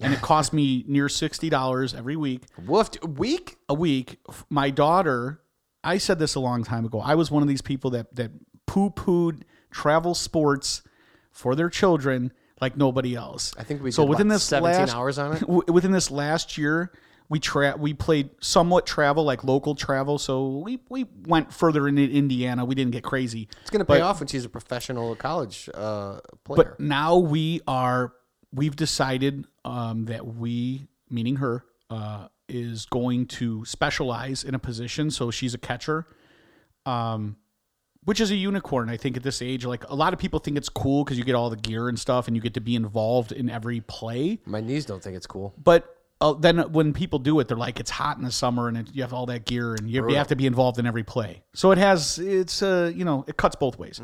[0.00, 2.42] and it costs me near sixty dollars every week.
[2.66, 3.56] Woof, week?
[3.68, 4.18] A week.
[4.48, 5.42] My daughter,
[5.84, 7.00] I said this a long time ago.
[7.00, 8.30] I was one of these people that that
[8.66, 10.82] poo pooed travel sports
[11.32, 13.52] for their children like nobody else.
[13.58, 15.40] I think we so did, within what, this 17 last, hours on it?
[15.40, 16.92] w- within this last year
[17.28, 21.98] we tra- we played somewhat travel like local travel so we we went further in
[21.98, 25.68] indiana we didn't get crazy It's going to pay off when she's a professional college
[25.74, 26.56] uh, player.
[26.70, 28.12] but now we are
[28.52, 35.10] we've decided um, that we, meaning her, uh, is going to specialize in a position.
[35.10, 36.06] So she's a catcher,
[36.86, 37.36] um,
[38.04, 38.88] which is a unicorn.
[38.88, 41.24] I think at this age, like a lot of people think it's cool because you
[41.24, 44.38] get all the gear and stuff, and you get to be involved in every play.
[44.46, 45.52] My knees don't think it's cool.
[45.62, 48.76] But uh, then when people do it, they're like, it's hot in the summer, and
[48.78, 51.04] it, you have all that gear, and you, you have to be involved in every
[51.04, 51.42] play.
[51.54, 54.00] So it has, it's uh, you know, it cuts both ways.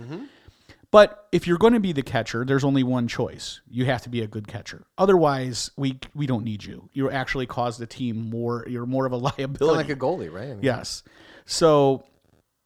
[0.91, 3.61] But if you're going to be the catcher, there's only one choice.
[3.69, 4.85] You have to be a good catcher.
[4.97, 6.89] Otherwise, we we don't need you.
[6.93, 8.65] You actually cause the team more.
[8.69, 9.77] You're more of a liability.
[9.77, 10.45] like a goalie, right?
[10.45, 11.03] I mean, Yes.
[11.47, 12.05] So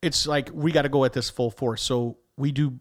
[0.02, 1.80] it's like we got to go at this full force.
[1.82, 2.78] So we do.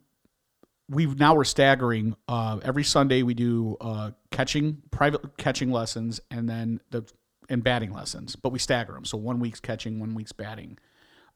[0.89, 2.15] We've now we're staggering.
[2.27, 7.05] Uh, every Sunday we do uh, catching private catching lessons and then the
[7.49, 9.05] and batting lessons, but we stagger them.
[9.05, 10.77] So one week's catching, one week's batting.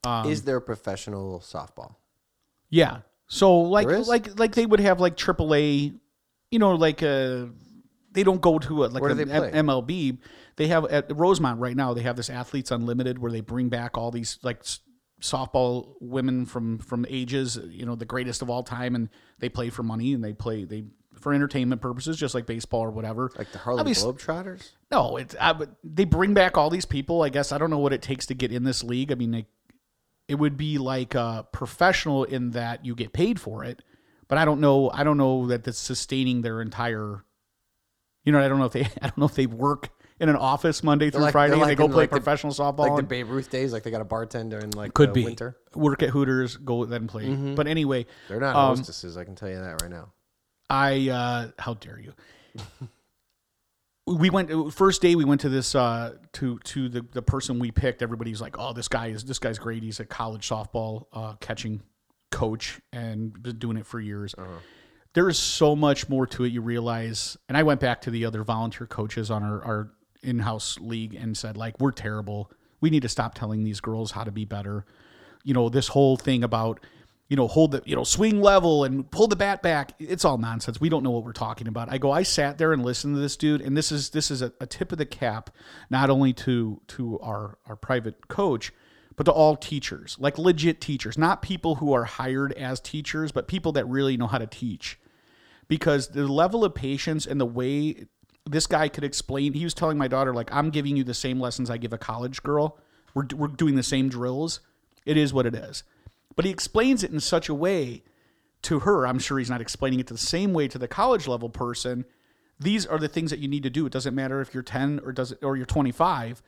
[0.04, 1.95] Um, Is there professional softball?
[2.70, 2.99] Yeah.
[3.28, 5.97] So like like like they would have like AAA,
[6.49, 7.45] you know, like uh
[8.14, 9.52] they don't go to a, like Where do an they play?
[9.52, 10.18] MLB.
[10.58, 11.93] They have at Rosemont right now.
[11.93, 14.64] They have this Athletes Unlimited where they bring back all these like
[15.22, 19.09] softball women from from ages, you know, the greatest of all time, and
[19.39, 20.86] they play for money and they play they
[21.19, 23.32] for entertainment purposes, just like baseball or whatever.
[23.38, 24.72] Like the Harlem Globetrotters?
[24.91, 27.22] No, it's I, but they bring back all these people.
[27.22, 29.11] I guess I don't know what it takes to get in this league.
[29.11, 29.45] I mean, they,
[30.28, 33.82] it would be like uh, professional in that you get paid for it,
[34.28, 34.89] but I don't know.
[34.91, 37.24] I don't know that that's sustaining their entire.
[38.24, 38.86] You know, I don't know if they.
[39.01, 39.89] I don't know if they work
[40.22, 42.11] in an office Monday through like- Friday they're and they like go in, play like
[42.11, 42.80] the- professional softball.
[42.80, 45.13] Like the and- Babe Ruth days, like they got a bartender in like could uh,
[45.13, 45.57] be winter.
[45.76, 47.28] work at Hooters, go then play.
[47.55, 50.13] But anyway, They're not Um, hostesses, I can tell you that right now.
[50.69, 52.13] I uh how dare you?
[54.07, 57.72] we went first day we went to this uh to to the the person we
[57.72, 61.34] picked everybody's like oh this guy is this guy's great he's a college softball uh
[61.39, 61.82] catching
[62.32, 64.34] coach and been doing it for years
[65.13, 68.26] there is so much more to it you realize and i went back to the
[68.26, 69.91] other volunteer coaches on our, our
[70.24, 72.51] in-house league and said like we're terrible.
[72.80, 74.86] We need to stop telling these girls how to be better.
[75.43, 76.80] You know this whole thing about
[77.32, 80.38] you know hold the you know swing level and pull the bat back it's all
[80.38, 80.82] nonsense.
[80.82, 81.89] We don't know what we're talking about.
[81.89, 84.41] I go i sat there and listened to this dude and this is this is
[84.41, 85.49] a, a tip of the cap
[85.89, 88.74] not only to to our our private coach
[89.15, 93.47] but to all teachers like legit teachers not people who are hired as teachers but
[93.47, 94.99] people that really know how to teach.
[95.69, 98.07] Because the level of patience and the way
[98.46, 101.39] this guy could explain he was telling my daughter like i'm giving you the same
[101.39, 102.78] lessons i give a college girl.
[103.14, 104.62] We're, we're doing the same drills.
[105.06, 105.84] It is what it is.
[106.38, 108.04] But he explains it in such a way
[108.64, 111.50] to her i'm sure he's not explaining it the same way to the college level
[111.50, 112.06] person
[112.60, 113.88] these are the things that you need to do.
[113.88, 116.42] It doesn't matter if you're 10 or does it or you're 25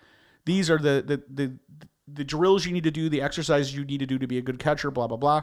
[0.46, 1.58] these are the the the,
[2.08, 4.42] the drills you need to do the exercises you need to do to be a
[4.42, 5.42] good catcher blah blah blah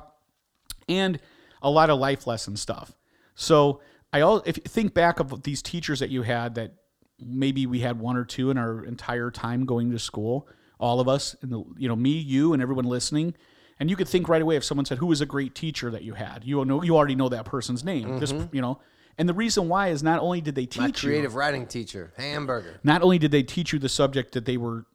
[0.88, 1.18] and
[1.62, 2.96] a lot of life lesson stuff.
[3.34, 3.80] So
[4.12, 6.72] I all if you think back of these teachers that you had that
[7.18, 10.48] maybe we had one or two in our entire time going to school,
[10.78, 13.34] all of us, and the you know me, you, and everyone listening,
[13.78, 16.02] and you could think right away if someone said who was a great teacher that
[16.02, 18.18] you had, you know you already know that person's name.
[18.18, 18.54] This mm-hmm.
[18.54, 18.80] you know,
[19.16, 22.12] and the reason why is not only did they My teach you, creative writing teacher,
[22.16, 22.80] hamburger.
[22.82, 24.86] not only did they teach you the subject that they were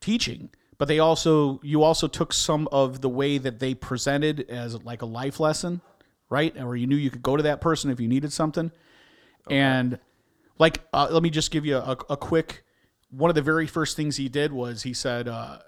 [0.00, 0.50] teaching
[0.82, 5.02] but they also you also took some of the way that they presented as like
[5.02, 5.80] a life lesson
[6.32, 6.58] right?
[6.58, 8.72] Or you knew you could go to that person if you needed something.
[9.50, 9.98] And
[10.58, 12.64] like uh, let me just give you a, a quick
[13.10, 15.58] one of the very first things he did was he said uh,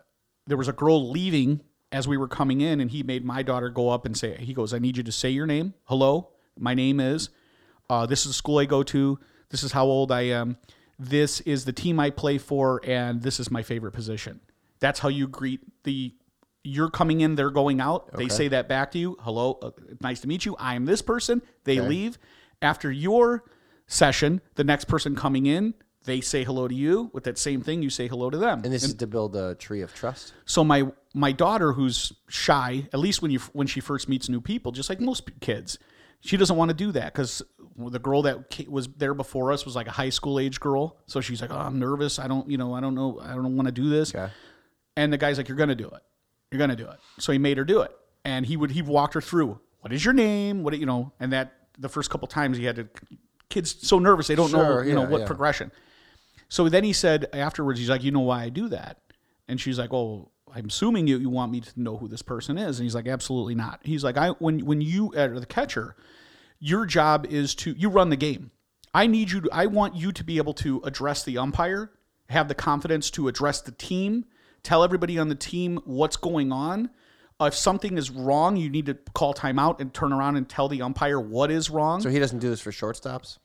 [0.47, 1.61] there was a girl leaving
[1.93, 4.55] as we were coming in and he made my daughter go up and say he
[4.55, 5.75] goes i need you to say your name.
[5.85, 7.29] Hello my name is
[7.91, 9.19] uh, this is the school i go to.
[9.51, 10.57] This is how old i am.
[10.99, 14.41] This is the team i play for and this is my favorite position.
[14.81, 16.15] That's how you greet the
[16.65, 20.21] you're coming in they're going out they say that back to you hello uh, nice
[20.21, 22.19] to meet you i am this person they leave.
[22.63, 23.45] After your
[23.87, 27.83] session the next person coming in they say hello to you with that same thing
[27.83, 28.61] you say hello to them.
[28.63, 30.33] And this is to build a tree of trust.
[30.45, 34.41] so my my daughter who's shy at least when you when she first meets new
[34.41, 35.79] people just like most kids
[36.21, 37.43] she doesn't want to do that because
[37.77, 40.97] the girl that was there before us was like a high school age girl.
[41.07, 43.57] So she's like oh i'm nervous i don't you know i don't know i don't
[43.57, 44.15] want to do this.
[44.15, 44.31] Okay.
[44.97, 46.03] and the guy's like you're gonna do it
[46.55, 47.91] you're gonna do it so he made her do it
[48.25, 51.33] and he would he walked her through what is your name what you know and
[51.33, 52.89] that the first couple times he had to
[53.51, 55.27] kids so nervous they don't know Sure, you know what yeah.
[55.27, 55.71] progression
[56.49, 58.99] so then he said afterwards, he's like, you know why I do that?
[59.49, 62.59] And she's like, oh, I'm assuming you, you want me to know who this person
[62.59, 62.79] is.
[62.79, 63.81] And he's like, absolutely not.
[63.83, 65.97] He's like, I when when you are the catcher,
[66.61, 68.53] your job is to you run the game.
[68.95, 71.91] I need you to I want you to be able to address the umpire,
[72.29, 74.25] have the confidence to address the team,
[74.65, 76.91] tell everybody on the team what's going on.
[77.41, 80.69] Uh, if something is wrong, you need to call timeout and turn around and tell
[80.69, 82.01] the umpire what is wrong.
[82.01, 83.39] So he doesn't do this for shortstops?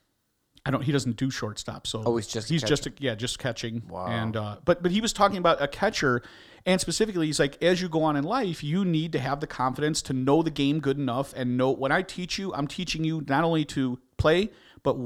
[0.65, 0.84] I don't.
[0.84, 1.88] He doesn't do shortstop.
[1.88, 3.82] So Oh, he's just he's just a, yeah, just catching.
[3.89, 4.07] Wow.
[4.07, 6.22] And uh, but but he was talking about a catcher,
[6.65, 9.47] and specifically, he's like, as you go on in life, you need to have the
[9.47, 13.03] confidence to know the game good enough and know when I teach you, I'm teaching
[13.03, 14.49] you not only to play,
[14.84, 14.97] but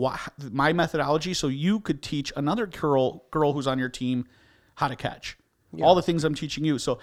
[0.52, 4.26] my methodology, so you could teach another girl girl who's on your team
[4.76, 5.38] how to catch.
[5.82, 6.78] All the things I'm teaching you.
[6.78, 7.00] So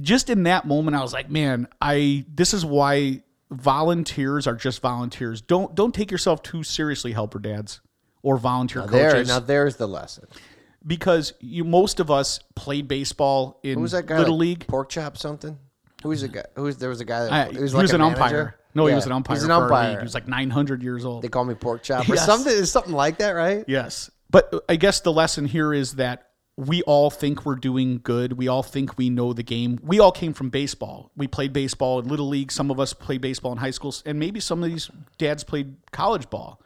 [0.00, 4.80] just in that moment, I was like, man, I this is why volunteers are just
[4.82, 5.40] volunteers.
[5.40, 7.80] Don't don't take yourself too seriously, helper dads
[8.22, 10.26] or volunteer There, coaches, now there's the lesson.
[10.86, 14.18] because you most of us played baseball in Who was that guy?
[14.18, 14.66] little like league.
[14.66, 15.58] Pork chop something.
[16.02, 16.44] Who was the guy?
[16.56, 18.18] Who was there was a guy that I- was was, like a an umpire.
[18.32, 18.54] manager?
[18.76, 19.36] No, he was an umpire.
[19.36, 19.72] He was an for our league.
[19.72, 19.98] umpire.
[20.00, 21.22] He was like 900 years old.
[21.22, 22.26] They call me pork chop or Yes.
[22.26, 22.52] something.
[22.52, 23.64] It's something like that, right?
[23.68, 24.10] Yes.
[24.30, 28.34] But uh, I guess the lesson here is that we all think we're doing good.
[28.34, 29.80] We all think we know the game.
[29.82, 31.10] We all came from baseball.
[31.16, 32.52] We played baseball in little league.
[32.52, 35.74] Some of us played baseball in high schools, and maybe some of these dads played
[35.90, 36.60] college ball.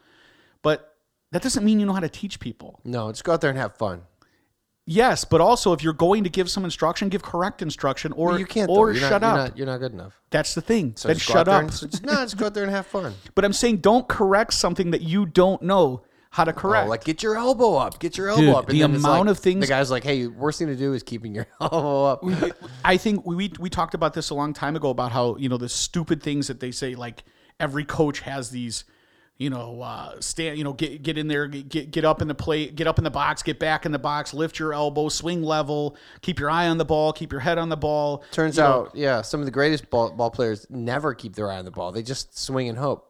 [0.62, 0.94] But
[1.32, 2.80] that doesn't mean you know how to teach people.
[2.84, 4.02] No, just go out there and have fun.
[4.90, 8.46] Yes, but also if you're going to give some instruction, give correct instruction, or you
[8.46, 8.70] can't.
[8.70, 8.94] or.
[8.94, 9.36] Shut not, up.
[9.36, 10.18] You're not, you're not good enough.
[10.30, 10.94] That's the thing.
[10.96, 11.62] So then just shut up.
[11.64, 13.14] and- so just- no, just go out there and have fun.
[13.34, 16.86] but I'm saying don't correct something that you don't know how to correct.
[16.86, 18.66] Oh, like get your elbow up, get your elbow Dude, up.
[18.66, 21.02] the then amount like- of things- the guy's like, hey, worst thing to do is
[21.02, 22.24] keeping your elbow up.
[22.84, 25.48] I think we, we we talked about this a long time ago about how you
[25.48, 27.24] know the stupid things that they say like
[27.58, 28.84] every coach has these
[29.38, 32.34] you know uh, stand you know get get in there get get up in the
[32.34, 35.42] plate get up in the box get back in the box lift your elbow swing
[35.44, 38.64] level keep your eye on the ball keep your head on the ball Turns You
[38.64, 41.64] know, out, yeah, some of the greatest ball, ball players never keep their eye on
[41.64, 41.92] the ball.
[41.92, 43.07] They just swing and hope.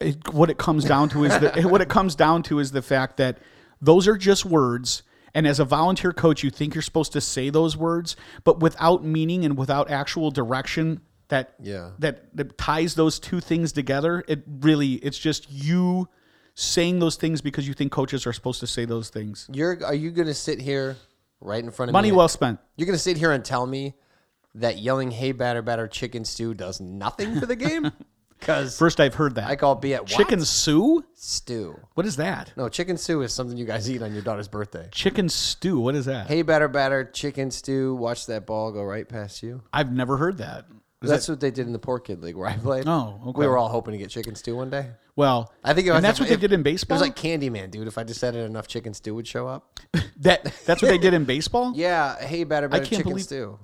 [0.00, 2.82] It, what it comes down to is the what it comes down to is the
[2.82, 3.38] fact that
[3.80, 5.02] those are just words
[5.34, 9.04] and as a volunteer coach you think you're supposed to say those words but without
[9.04, 11.90] meaning and without actual direction that Yeah.
[11.98, 16.08] that that ties those two things together it really it's just you
[16.54, 19.94] saying those things because you think coaches are supposed to say those things You're are
[19.94, 20.96] you gonna sit here
[21.40, 21.96] right in front of me?
[21.98, 22.16] money me?
[22.16, 23.94] well spent You're gonna sit here and tell me
[24.56, 27.92] that yelling "Hey batter batter chicken stew" does nothing for the game?
[28.40, 30.08] Because first i've heard that I call be at what?
[30.10, 31.78] chicken stew stew.
[31.94, 34.88] what is that No, chicken stew is something you guys eat on your daughter's birthday.
[34.92, 37.94] chicken stew what is that Hey batter batter chicken stew.
[37.94, 39.62] Watch that ball go right past you.
[39.72, 40.66] i've never heard that
[41.02, 42.84] Is That's that- what they did in the Poor Kid League where I played.
[42.86, 43.38] Oh, okay.
[43.40, 44.86] We were all hoping to get chicken stew one day.
[45.16, 47.02] well I think it was and that's if- what they did in It baseball was
[47.02, 47.86] like Candyman, dude.
[47.88, 49.78] If I just said it enough, chicken stew would show up.
[50.20, 51.72] That that's what they did in baseball.
[51.76, 53.58] Yeah, hey batter batter can't chicken believe- stew.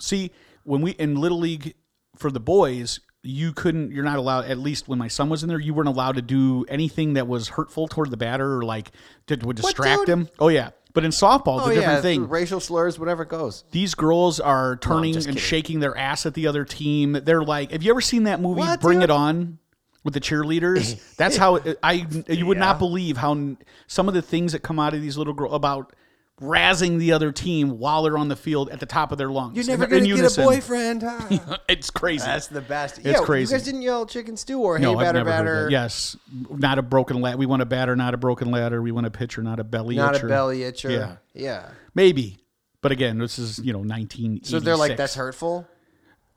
[0.00, 0.30] See,
[0.64, 1.74] when we in little league
[2.16, 3.92] for the boys, you couldn't.
[3.92, 4.46] You're not allowed.
[4.46, 7.28] At least when my son was in there, you weren't allowed to do anything that
[7.28, 8.90] was hurtful toward the batter or like
[9.26, 10.28] that would distract him.
[10.38, 12.28] Oh yeah, but in softball, it's Oh a different yeah, thing.
[12.28, 13.64] racial slurs, whatever it goes.
[13.70, 17.12] These girls are turning just and shaking their ass at the other team.
[17.24, 19.10] They're like, have you ever seen that movie What, Bring dude?
[19.10, 19.58] It On
[20.02, 21.16] with the cheerleaders?
[21.16, 23.56] That's how it, I you would not believe how
[23.86, 25.94] some of the things that come out of these little girls about
[26.40, 29.56] razzing the other team while they're on the field at the top of their lungs.
[29.56, 31.02] You're never in gonna get a boyfriend.
[31.02, 31.58] huh?
[31.68, 32.24] It's crazy.
[32.24, 32.98] That's the best.
[32.98, 33.52] It's yeah, crazy.
[33.52, 35.68] You guys didn't yell chicken stew or hey no, batter batter.
[35.70, 36.16] Yes,
[36.50, 37.36] not a broken ladder.
[37.36, 38.80] We want a batter, not a broken ladder.
[38.82, 40.24] We want a pitcher, not a belly Not itcher.
[40.24, 40.90] a belly itcher.
[40.90, 41.16] Yeah.
[41.34, 41.70] Yeah.
[41.94, 42.38] Maybe,
[42.80, 44.50] but again, this is you know 1986.
[44.50, 45.68] So they're like, that's hurtful.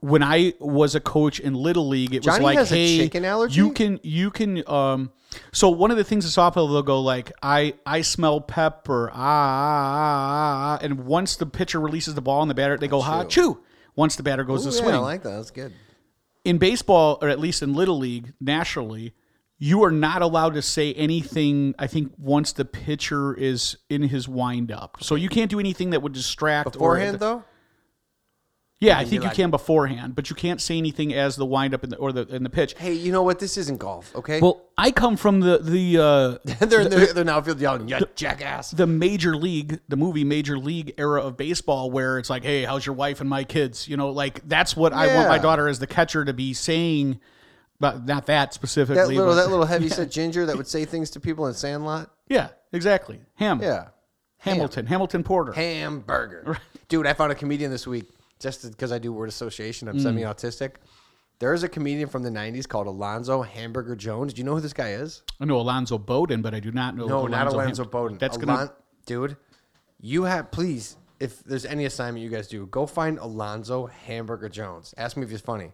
[0.03, 2.97] When I was a coach in little league, it was Johnny like, has a hey,
[2.97, 3.55] chicken allergy?
[3.55, 5.11] you can you can um.
[5.53, 9.15] So one of the things in softball they'll go like, I I smell pepper, ah
[9.15, 12.89] ah ah ah, ah," and once the pitcher releases the ball and the batter, they
[12.89, 13.61] go ha chew.
[13.95, 14.95] Once the batter goes Ooh, to yeah, swing.
[14.95, 15.29] I like that.
[15.37, 15.71] That's good.
[16.43, 19.13] in baseball, or at least in little league, nationally,
[19.57, 21.73] you are not allowed to say anything.
[21.79, 25.91] I think once the pitcher is in his wind up, so you can't do anything
[25.91, 26.67] that would distract.
[26.67, 27.43] or- Beforehand though,
[28.83, 31.73] yeah, I think you like- can beforehand, but you can't say anything as the wind
[31.73, 32.75] up in the, or the in the pitch.
[32.77, 33.39] hey, you know what?
[33.39, 34.39] This isn't golf, okay?
[34.41, 35.97] Well, I come from the the
[36.59, 40.23] uh, they're in the, they're now field yelling, "You jackass!" the major league, the movie
[40.23, 43.87] Major League era of baseball, where it's like, hey, how's your wife and my kids?
[43.87, 47.19] You know, like that's what I want my daughter as the catcher to be saying.
[47.79, 48.95] But not that specifically.
[48.95, 51.53] That little but- that little heavy set ginger that would say things to people in
[51.53, 52.09] Sandlot.
[52.29, 53.19] Yeah, exactly.
[53.35, 53.61] Ham.
[53.61, 53.87] Yeah,
[54.37, 54.85] Hamilton.
[54.85, 55.51] Hamilton Porter.
[55.53, 56.57] hamburger.
[56.87, 58.07] Dude, I found a comedian this week
[58.43, 59.87] just because I do word association.
[59.87, 60.75] I'm semi autistic.
[61.39, 64.33] There is a comedian from the '90s called Alonzo Hamburger Jones.
[64.33, 65.23] Do you know who this guy is?
[65.39, 67.07] I know Alonzo Bowden, but I do not know.
[67.07, 68.17] No, not Alonzo Ham- Bowden.
[68.19, 68.73] That's Alon- gonna.
[69.05, 69.37] dude.
[69.99, 74.93] You have please, if there's any assignment you guys do, go find Alonzo Hamburger Jones.
[74.97, 75.71] Ask me if he's funny.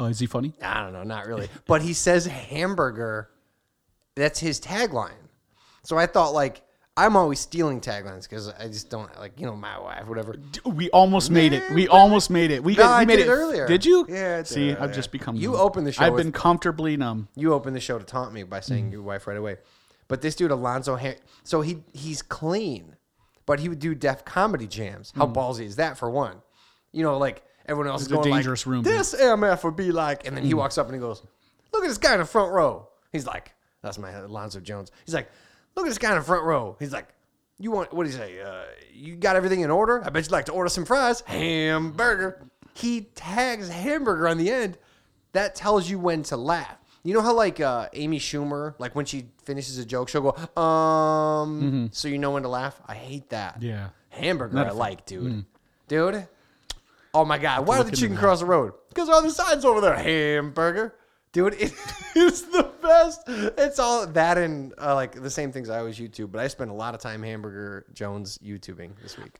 [0.00, 0.54] Uh, is he funny?
[0.62, 1.48] I don't know, not really.
[1.66, 3.30] But he says hamburger.
[4.14, 5.26] That's his tagline.
[5.82, 6.62] So I thought like
[6.98, 10.34] I'm always stealing taglines because I just don't like you know my wife whatever.
[10.64, 11.62] We almost made it.
[11.72, 12.62] We almost made it.
[12.64, 13.66] We, No, got, we I made did it earlier.
[13.68, 14.04] Did you?
[14.08, 15.36] Yeah, See, I've just become.
[15.36, 15.60] You numb.
[15.60, 17.28] opened the show I've with- been comfortably numb.
[17.36, 19.58] You opened the show to taunt me by saying your wife right away.
[20.08, 20.98] But this dude Alonzo,
[21.44, 22.96] so he he's clean,
[23.46, 25.12] but he would do Def Comedy Jams.
[25.14, 26.42] How ballsy is that for one?
[26.92, 28.06] You know, like everyone else is.
[28.08, 30.48] It's a going dangerous like, room, This MF would be like, and then Hmm.
[30.48, 31.22] he walks up and he goes,
[31.72, 35.14] "Look at this guy in the front row." He's like, "That's my Alonzo Jones." He's
[35.14, 35.30] like,
[35.74, 37.08] "Look at this guy in the front row." He's like.
[37.60, 38.40] You want what do you say?
[38.40, 38.62] Uh,
[38.92, 40.00] you got everything in order?
[40.04, 41.22] I bet you'd like to order some fries.
[41.22, 42.46] Hamburger.
[42.74, 44.78] He tags hamburger on the end.
[45.32, 46.76] That tells you when to laugh.
[47.02, 50.62] You know how like uh, Amy Schumer, like when she finishes a joke, she'll go,
[50.62, 52.80] um, so you know when to laugh.
[52.86, 53.56] I hate that.
[53.56, 53.66] Mm-hmm.
[53.66, 53.88] Yeah.
[54.10, 55.44] Hamburger, Not I like, dude.
[55.88, 56.28] Dude.
[57.12, 58.74] Oh my god, why look did the chicken cross the road?
[58.88, 59.96] Because all the signs over there.
[59.96, 60.94] Hamburger.
[61.38, 61.72] Dude, it
[62.16, 63.22] is the best.
[63.28, 66.68] It's all that and uh, like the same things I always YouTube, but I spent
[66.68, 69.38] a lot of time Hamburger Jones YouTubing this week.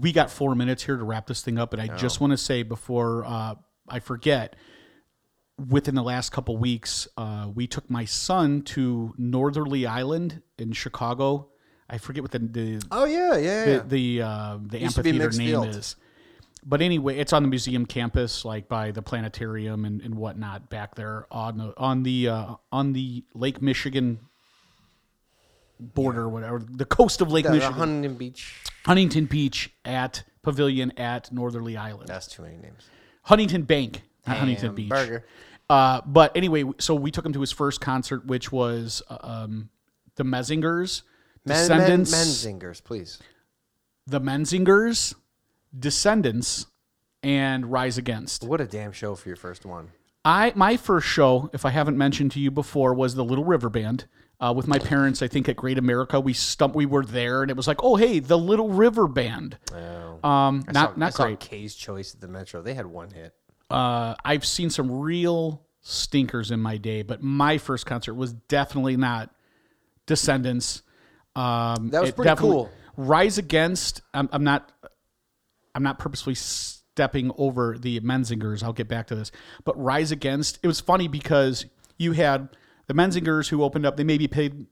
[0.00, 2.36] we got four minutes here to wrap this thing up, and I just want to
[2.36, 3.54] say before uh,
[3.88, 4.56] I forget,
[5.68, 11.50] within the last couple weeks, uh, we took my son to Northerly Island in Chicago.
[11.88, 13.82] I forget what the the Oh yeah, yeah, the yeah.
[13.86, 15.66] the, uh, the Used to be amphitheater name field.
[15.68, 15.94] is.
[16.70, 20.96] But anyway, it's on the museum campus, like by the planetarium and, and whatnot, back
[20.96, 24.18] there on the on the uh, on the Lake Michigan
[25.80, 27.74] border, or whatever, the coast of Lake The- the Michigan.
[27.78, 28.54] Huntington Beach.
[28.84, 32.08] Huntington Beach at Pavilion at Northerly Island.
[32.08, 32.88] That's too many names.
[33.22, 34.90] Huntington Bank, not Huntington Beach.
[34.92, 35.24] Hamburger.
[35.70, 39.68] Uh, but anyway, so we took him to his first concert, which was uh, um,
[40.16, 41.02] the Mezingers,
[41.44, 43.18] Men, men, Descendents, Menzingers, please.
[44.06, 45.14] the Menzingers,
[45.76, 46.66] Descendents,
[47.22, 48.44] and Rise Against.
[48.44, 49.90] What a damn show for your first one.
[50.24, 53.68] I my first show, if I haven't mentioned to you before, was the Little River
[53.68, 54.06] Band.
[54.40, 57.50] Uh, with my parents, I think at Great America, we stump, we were there, and
[57.50, 59.58] it was like, oh hey, the Little River Band.
[59.72, 60.28] Oh.
[60.28, 61.40] Um, I not saw, not I saw great.
[61.40, 62.62] K's Choice at the Metro.
[62.62, 63.34] They had one hit.
[63.70, 68.96] uh, I've seen some real stinkers in my day, but my first concert was definitely
[68.96, 69.30] not
[70.06, 70.82] Descendents.
[71.36, 72.70] Um, That was pretty cool.
[72.96, 74.02] Rise Against.
[74.14, 74.72] I'm, I'm not.
[75.78, 78.64] I'm not purposefully stepping over the Menzingers.
[78.64, 79.30] I'll get back to this,
[79.64, 80.58] but Rise Against.
[80.60, 81.66] It was funny because
[81.98, 82.48] you had
[82.88, 83.96] the Menzingers who opened up.
[83.96, 84.66] They maybe paid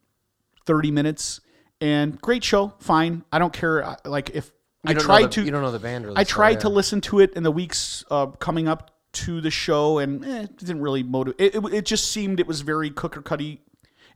[0.67, 1.41] thirty minutes,
[1.81, 2.75] and great show.
[2.81, 3.25] Fine.
[3.31, 3.97] I don't care.
[4.05, 4.51] Like if
[4.83, 6.17] You I tried the- to, You don't know the band really.
[6.17, 6.59] I so, tried yeah.
[6.63, 10.43] to listen to it in the weeks uh, coming up to the show, and eh,
[10.43, 11.41] it didn't really motivate.
[11.41, 13.63] It, it, it just seemed it was very cooker cutty.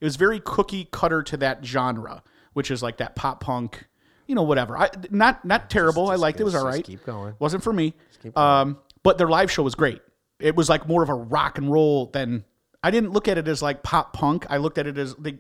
[0.01, 2.25] It was very cookie cutter to that genre,
[2.55, 3.87] which is like that pop punk,
[4.31, 4.79] you know, whatever.
[4.79, 6.09] I not not terrible.
[6.09, 6.43] I liked it.
[6.43, 6.77] It was all right.
[6.77, 7.35] just keep going.
[7.41, 7.95] Wasn't for me.
[8.37, 10.01] Um, but their live show was great.
[10.39, 12.45] It was like more of a rock and roll than
[12.83, 14.47] I didn't look at it as like pop punk.
[14.49, 15.39] I looked at it as they,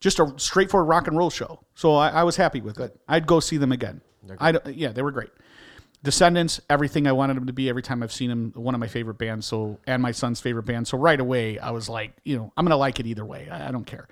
[0.00, 1.60] just a straightforward rock and roll show.
[1.74, 2.94] So I, I was happy with it.
[3.08, 4.00] I'd go see them again.
[4.40, 5.30] I don't- yeah, they were great.
[6.02, 8.52] Descendents, everything I wanted them to be every time I've seen them.
[8.54, 10.86] One of my favorite bands, so and my son's favorite band.
[10.86, 13.48] So right away, I was like, you know, I'm gonna like it either way.
[13.50, 14.06] I, I don't care.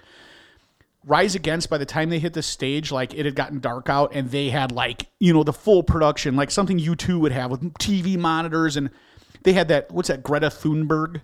[1.07, 4.13] Rise Against, by the time they hit the stage, like it had gotten dark out
[4.15, 7.61] and they had like, you know, the full production, like something U2 would have with
[7.75, 8.77] TV monitors.
[8.77, 8.91] And
[9.43, 11.21] they had that, what's that, Greta Thunberg?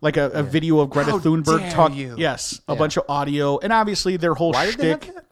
[0.00, 1.94] Like a, a video of Greta How Thunberg dare talk.
[1.94, 2.16] you.
[2.18, 3.58] Yes, a bunch of audio.
[3.58, 5.24] And obviously their whole Why did they have shtick that?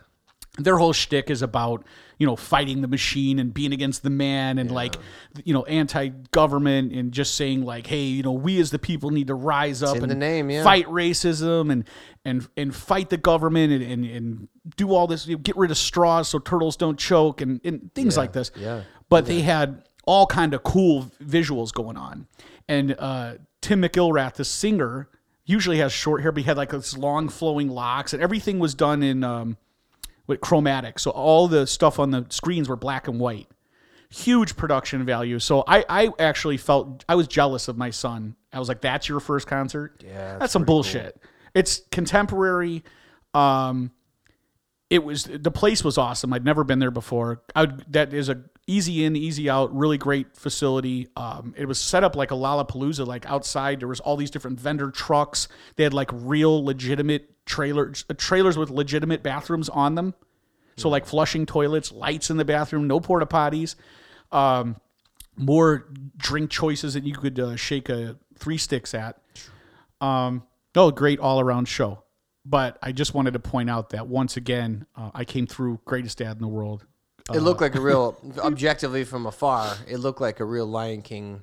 [0.58, 1.84] their whole shtick is about
[2.20, 4.94] you know fighting the machine and being against the man and like
[5.42, 9.26] you know anti-government and just saying like hey you know we as the people need
[9.26, 10.62] to rise up and name, yeah.
[10.62, 11.88] fight racism and
[12.26, 15.70] and and fight the government and and, and do all this you know, get rid
[15.70, 18.82] of straws so turtles don't choke and, and things like this yeah.
[19.08, 22.26] but they had all kind of cool visuals going on
[22.68, 25.08] and uh, tim mcilrath the singer
[25.46, 28.74] usually has short hair but he had like this long flowing locks and everything was
[28.74, 29.56] done in um,
[30.30, 30.98] with chromatic.
[30.98, 33.48] So all the stuff on the screens were black and white.
[34.08, 35.38] Huge production value.
[35.38, 38.34] So I, I actually felt I was jealous of my son.
[38.52, 40.02] I was like, "That's your first concert?
[40.04, 41.20] Yeah, that's that's some bullshit.
[41.54, 42.82] It's contemporary.
[43.34, 43.92] Um,
[44.88, 46.32] it was the place was awesome.
[46.32, 47.42] I'd never been there before.
[47.54, 51.08] I would, that is a easy in, easy out, really great facility.
[51.16, 54.58] Um, it was set up like a Lollapalooza, like outside there was all these different
[54.58, 55.46] vendor trucks.
[55.76, 60.14] They had like real legitimate trailers, uh, trailers with legitimate bathrooms on them.
[60.76, 63.74] So like flushing toilets, lights in the bathroom, no porta potties,
[64.32, 64.76] um,
[65.36, 69.20] more drink choices that you could uh, shake a three sticks at.
[70.00, 70.44] Um,
[70.74, 72.04] no, great all around show.
[72.46, 76.18] But I just wanted to point out that once again, uh, I came through greatest
[76.18, 76.86] dad in the world.
[77.34, 81.42] It looked like a real, objectively from afar, it looked like a real Lion King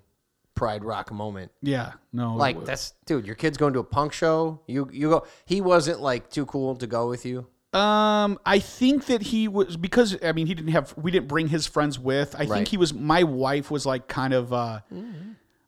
[0.58, 1.51] Pride Rock moment.
[1.62, 4.60] Yeah, no, Like that's dude, your kid's going to a punk show.
[4.68, 5.26] You you go.
[5.45, 7.47] He wasn't like too cool to go with you.
[7.74, 11.47] Um, I think that he was because I mean he didn't have we didn't bring
[11.47, 12.36] his friends with.
[12.36, 12.49] I Right.
[12.49, 14.80] think he was my wife was like kind of uh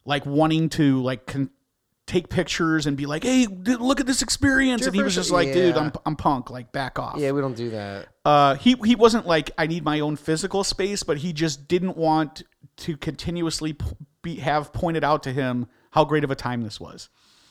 [0.04, 1.50] like wanting to like con-
[2.06, 5.28] take pictures and be like, "Hey, d- look at this experience," and he was first-
[5.28, 5.80] just like, "Dude, yeah.
[5.80, 6.50] I'm I'm punk.
[6.50, 8.08] Like, back off." Yeah, we don't do that.
[8.24, 11.96] Uh, he he wasn't like I need my own physical space, but he just didn't
[11.96, 12.42] want
[12.78, 13.86] to continuously p-
[14.22, 17.08] be have pointed out to him how great of a time this was.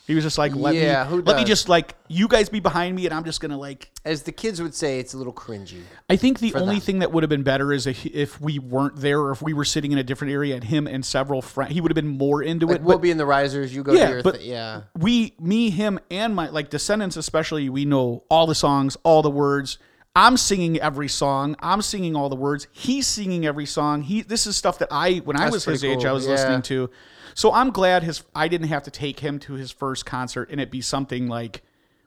[0.08, 2.60] He was just like, "Let Yeah, me who let me just like you guys be
[2.60, 5.34] behind me, and I'm just gonna like." As the kids would say, it's a little
[5.34, 5.82] cringy.
[6.10, 6.82] I think the only them.
[6.82, 9.66] thing that would have been better is if, we weren't there, or if we were
[9.66, 12.42] sitting in a different area, and him and several friends, he would have been more
[12.42, 12.82] into Like it.
[12.82, 13.76] we'll But be in the risers.
[13.76, 14.82] You go Yeah, to your but- thi- yeah.
[14.98, 19.30] we, me, him, and my like descendants, especially, we know all the songs, all the
[19.30, 19.78] words.
[20.16, 21.56] I'm singing every song.
[21.60, 22.68] I'm singing all the words.
[22.72, 24.02] He's singing every song.
[24.02, 26.06] He this is stuff that I when I was his pretty age.
[26.06, 26.32] I was Yeah.
[26.32, 26.90] listening to.
[27.36, 30.60] So I'm glad his I didn't have to take him to his first concert and
[30.60, 31.62] it be something like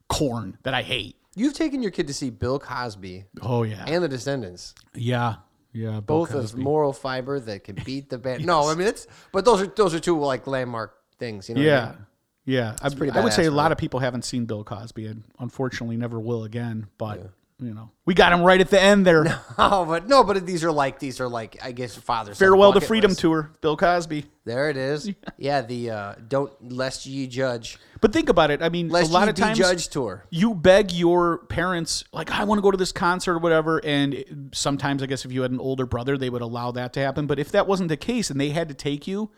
[0.09, 1.17] Korn that I hate.
[1.35, 3.85] You've taken your kid to see Bill Cosby Oh yeah.
[3.87, 4.75] and the Descendents.
[4.95, 5.37] yeah.
[5.73, 5.93] Yeah.
[5.93, 8.45] Bill Both of moral fiber that can beat the band.
[8.47, 11.61] No, I mean it's but those are those are two like landmark things, you know.
[11.63, 11.87] what I Yeah.
[11.87, 12.07] mean?
[12.45, 12.77] Yeah.
[12.83, 16.19] I, I would say a lot of people haven't seen Bill Cosby and unfortunately never
[16.21, 16.89] will again.
[16.99, 17.31] But,
[17.63, 19.41] you know, we got him right at the end there.
[19.59, 22.81] Oh, but no, but these are like these are like I guess father's Farewell to
[22.81, 23.21] Freedom list.
[23.21, 24.25] Tour, Bill Cosby.
[24.45, 25.11] There it is.
[25.39, 28.63] Yeah, the uh, don't lest ye judge, But think about it.
[28.63, 30.25] I mean, lest a lot ye of times judged tour.
[30.31, 33.81] you beg your parents, like, I want to go to this concert or whatever.
[33.85, 36.93] And it- sometimes, I guess, if you had an older brother, they would allow that
[36.95, 37.27] to happen.
[37.27, 39.31] But if that wasn't the case and they had to take you,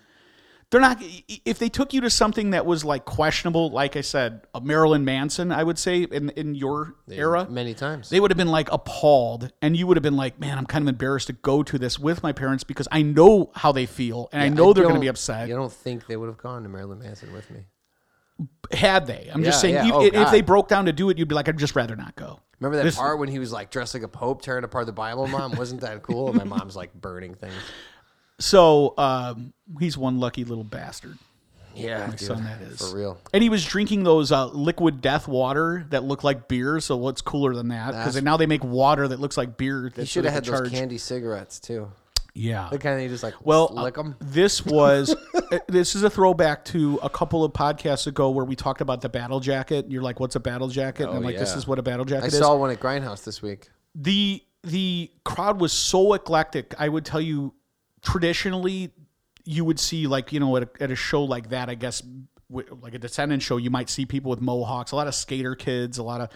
[0.71, 1.01] they're not.
[1.45, 5.05] If they took you to something that was like questionable, like I said, a Marilyn
[5.05, 8.09] Manson, I would say in in your era, many times.
[8.11, 10.83] they would have been like appalled, and you would have been like, "Man, I'm kind
[10.83, 14.29] of embarrassed to go to this with my parents because I know how they feel,
[14.33, 16.63] and I know they're going to be upset." You don't think they would have gone
[16.65, 17.67] to Marilyn Manson with me?
[18.73, 19.31] Had they?
[19.33, 19.85] I'm just saying, yeah.
[19.85, 21.95] you- Oh, if they broke down to do it, you'd be like, "I'd just rather
[21.95, 24.65] not go." Remember that This- part when he was like dressed like a pope, tearing
[24.65, 25.27] apart the Bible?
[25.29, 26.29] Mom, wasn't that cool?
[26.31, 27.55] And my mom's like burning things.
[28.45, 31.17] So um, he's one lucky little bastard.
[31.75, 33.19] Yeah, My son, that is for real.
[33.33, 36.79] And he was drinking those uh, liquid death water that look like beer.
[36.79, 37.93] So what's cooler than that?
[37.93, 39.91] Because now they make water that looks like beer.
[39.97, 41.91] He should have had those candy cigarettes too.
[42.35, 42.69] Yeah.
[42.71, 44.17] The kind of you just like Well, lick uh, them.
[44.21, 48.57] this was uh, this is a throwback to a couple of podcasts ago where we
[48.57, 49.87] talked about the battle jacket.
[49.91, 52.05] You're like, "What's a battle jacket?" and I'm like, "This Oh, is what a battle
[52.05, 53.71] jacket I is." I saw one at Grindhouse this week.
[53.95, 56.75] the the crowd was so eclectic.
[56.79, 57.55] I would tell you,
[58.05, 58.91] traditionally,
[59.45, 61.69] you would see like you know at a, at a show like that.
[61.69, 62.03] I guess
[62.51, 65.55] w- like a Descendent show, you might see people with mohawks, a lot of skater
[65.55, 66.29] kids, a lot of.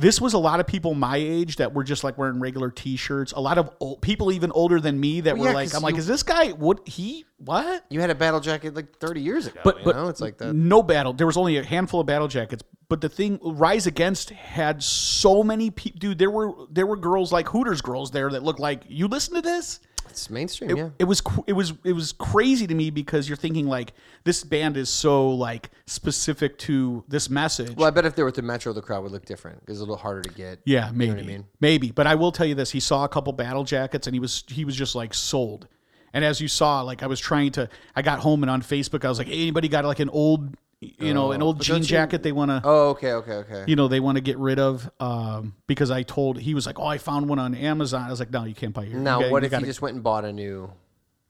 [0.00, 3.32] This was a lot of people my age that were just like wearing regular T-shirts.
[3.32, 5.74] A lot of old, people even older than me that Well, were yeah, like, 'cause
[5.74, 7.84] I'm like, you- is this guy what he what?
[7.90, 9.58] You had a battle jacket like 30 years ago.
[9.64, 10.54] But you but know, it's like that.
[10.54, 11.14] No battle.
[11.14, 12.62] There was only a handful of battle jackets.
[12.88, 15.98] But the thing, Rise Against had so many people.
[15.98, 19.34] Dude, there were there were girls like Hooters girls there that looked like you listen
[19.34, 19.80] to this.
[20.10, 20.90] It's mainstream, yeah.
[20.98, 23.92] It was it was it was crazy to me because you're thinking like
[24.24, 27.76] this band is so like specific to this message.
[27.76, 29.78] Well, I bet if they were at the Metro, the crowd would look different because
[29.78, 30.60] it's a little harder to get.
[30.64, 31.44] yeah, maybe, what I mean?
[31.60, 31.90] maybe.
[31.90, 34.44] But I will tell you this: he saw a couple battle jackets, and he was
[34.48, 35.68] he was just like sold.
[36.12, 39.04] And as you saw, like I was trying to, I got home and on Facebook,
[39.04, 41.82] I was like, hey, anybody got like an old, you know, an old jean don't
[41.82, 43.64] you- jacket they want to, Oh, okay, okay, okay.
[43.66, 44.88] you know, they want to get rid of.
[45.00, 48.02] Um, because I told he was like, oh, I found one on Amazon.
[48.06, 49.00] I was like, no, you can't buy your.
[49.00, 50.70] now, you got- what you if gotta- you just went and bought a new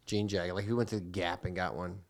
[0.06, 0.54] jean jacket?
[0.54, 2.00] Like, who went to the Gap and got one?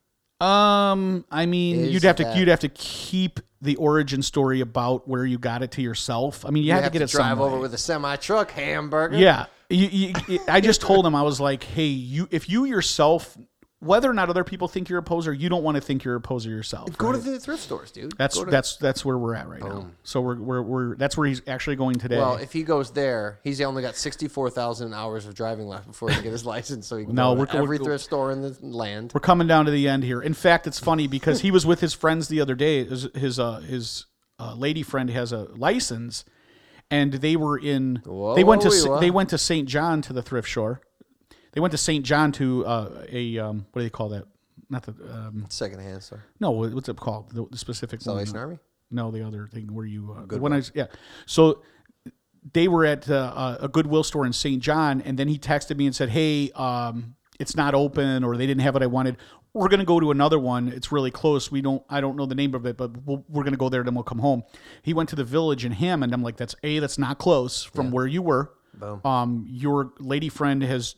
[0.41, 5.09] Um, I mean, Is you'd have to you'd have to keep the origin story about
[5.09, 6.45] where you got it to yourself.
[6.47, 7.78] I mean, you, You have, have to to get it drive some over with a
[7.78, 9.16] semi truck hamburger.
[9.16, 12.66] Yeah, you, you, you- I just told him I was like, hey, you if you
[12.66, 13.36] yourself,
[13.80, 16.16] whether or not other people think you're a poser, you don't want to think you're
[16.16, 16.96] a poser yourself.
[16.98, 18.12] Go to the thrift stores, dude.
[18.18, 19.90] that's to- that's that's where we're at right now.
[20.02, 22.16] So we're, we're we're that's where he's actually going today.
[22.16, 26.08] Well, if he goes there, he's only got sixty-four thousand hours of driving left before
[26.08, 26.86] he can get his license.
[26.88, 29.12] So he can No, go we're- to every we're- thrift store in the land.
[29.14, 30.20] we're coming down to the end here.
[30.20, 32.84] In fact, it's funny because he was with his friends the other day.
[32.84, 34.06] His his uh, his
[34.40, 36.24] uh, lady friend has a license,
[36.90, 38.02] and they were in.
[38.04, 39.00] Whoa, they went to whoa, whoa.
[39.00, 39.68] they went to St.
[39.68, 40.80] John to the thrift store.
[41.59, 42.04] They went to St.
[42.04, 44.26] John to uh, a um, what do they call that?
[44.70, 46.22] Not the um, Secondhand store.
[46.38, 47.32] no, what's it called?
[47.34, 48.14] The, the specific one.
[48.14, 48.59] Salvation Army.
[48.92, 50.86] No, the other thing where you uh, the one I yeah.
[51.26, 51.62] So
[52.52, 54.62] they were at uh, a Goodwill store in St.
[54.62, 58.46] John, and then he texted me and said, "Hey, um, it's not open, or they
[58.46, 59.16] didn't have what I wanted.
[59.52, 60.68] We're gonna go to another one.
[60.68, 61.50] It's really close.
[61.50, 61.82] We don't.
[61.90, 64.04] I don't know the name of it, but we'll, we're gonna go there, then we'll
[64.04, 64.44] come home."
[64.82, 66.14] He went to the Village in Hammond.
[66.14, 66.78] I'm like, "That's a.
[66.78, 68.52] That's not close from where you were.
[68.74, 69.00] Boom.
[69.04, 70.94] Um, your lady friend has."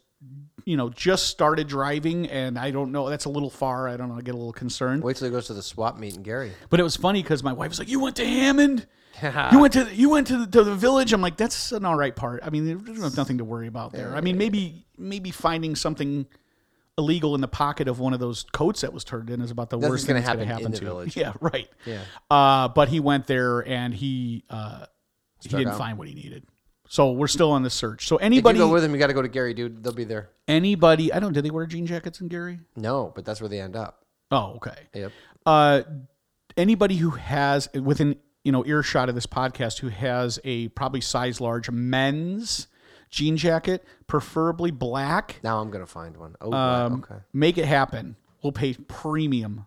[0.64, 3.08] You know, just started driving, and I don't know.
[3.08, 3.88] That's a little far.
[3.88, 4.16] I don't know.
[4.16, 5.02] I get a little concerned.
[5.02, 6.52] Wait till he goes to the swap meet in Gary.
[6.68, 8.86] But it was funny because my wife was like, "You went to Hammond."
[9.52, 11.12] you went to you went to the, to the village.
[11.12, 12.40] I'm like, that's an all right part.
[12.42, 14.14] I mean, there's nothing to worry about there.
[14.14, 16.26] I mean, maybe maybe finding something
[16.96, 19.70] illegal in the pocket of one of those coats that was turned in is about
[19.70, 20.90] the Nothing's worst thing gonna that's going to happen happen in the to you.
[20.90, 21.16] village.
[21.16, 21.68] Yeah, right.
[21.86, 22.00] Yeah.
[22.30, 24.86] Uh, but he went there and he uh,
[25.42, 25.78] he didn't out.
[25.78, 26.44] find what he needed.
[26.90, 28.08] So we're still on the search.
[28.08, 29.84] So If you anybody, go with them, you got to go to Gary, dude.
[29.84, 30.30] They'll be there.
[30.48, 31.32] anybody, I don't.
[31.32, 32.58] Did they wear jean jackets in Gary?
[32.74, 34.04] No, but that's where they end up.
[34.32, 34.88] Oh, okay.
[34.92, 35.12] Yep.
[35.46, 35.82] uh,
[36.56, 41.40] anybody who has within you know earshot of this podcast who has a probably size
[41.40, 42.66] large men's
[43.08, 46.34] jean jacket, preferably black, Now I'm gonna find one.
[46.40, 47.22] Oh, um, okay.
[47.32, 48.16] make it happen.
[48.42, 49.66] We'll pay premium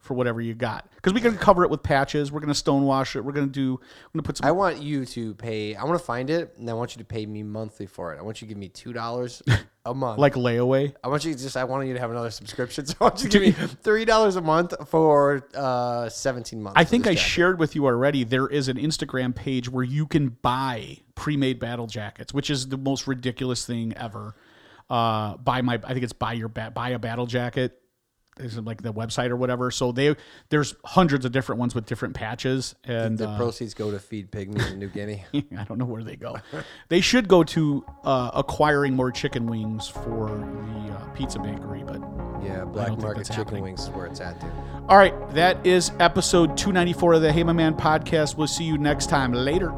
[0.00, 2.30] for whatever you got because we can cover it with patches.
[2.32, 3.20] We're gonna stonewash it.
[3.22, 3.72] We're gonna do.
[3.72, 4.46] We're gonna put some.
[4.46, 5.74] I want you to pay.
[5.74, 8.18] I want to find it, and I want you to pay me monthly for it.
[8.18, 9.42] I want you to give me two dollars
[9.84, 10.18] a month.
[10.18, 10.94] like layaway.
[11.02, 11.56] I want you to just.
[11.56, 12.86] I want you to have another subscription.
[12.86, 16.78] So I want you to give me three dollars a month for uh, seventeen months.
[16.78, 17.28] I think I jacket.
[17.28, 18.24] shared with you already.
[18.24, 22.78] There is an Instagram page where you can buy pre-made battle jackets, which is the
[22.78, 24.34] most ridiculous thing ever.
[24.88, 27.77] Uh, buy my, I think it's buy your bat, buy a battle jacket.
[28.38, 29.70] Is it like the website or whatever?
[29.70, 30.16] So they
[30.48, 34.30] there's hundreds of different ones with different patches, and the uh, proceeds go to feed
[34.30, 35.24] pygmies in New Guinea.
[35.56, 36.36] I don't know where they go.
[36.88, 42.00] they should go to uh, acquiring more chicken wings for the uh, pizza bakery, but
[42.42, 43.62] Yeah, black market chicken happening.
[43.64, 44.50] wings is where it's at, dude.
[44.88, 48.36] all right, that is episode 294 of the Hey My Man podcast.
[48.36, 49.32] We'll see you next time.
[49.32, 49.72] Later.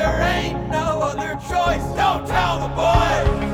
[0.00, 1.84] There ain't no other choice.
[1.94, 3.49] Don't tell the boys.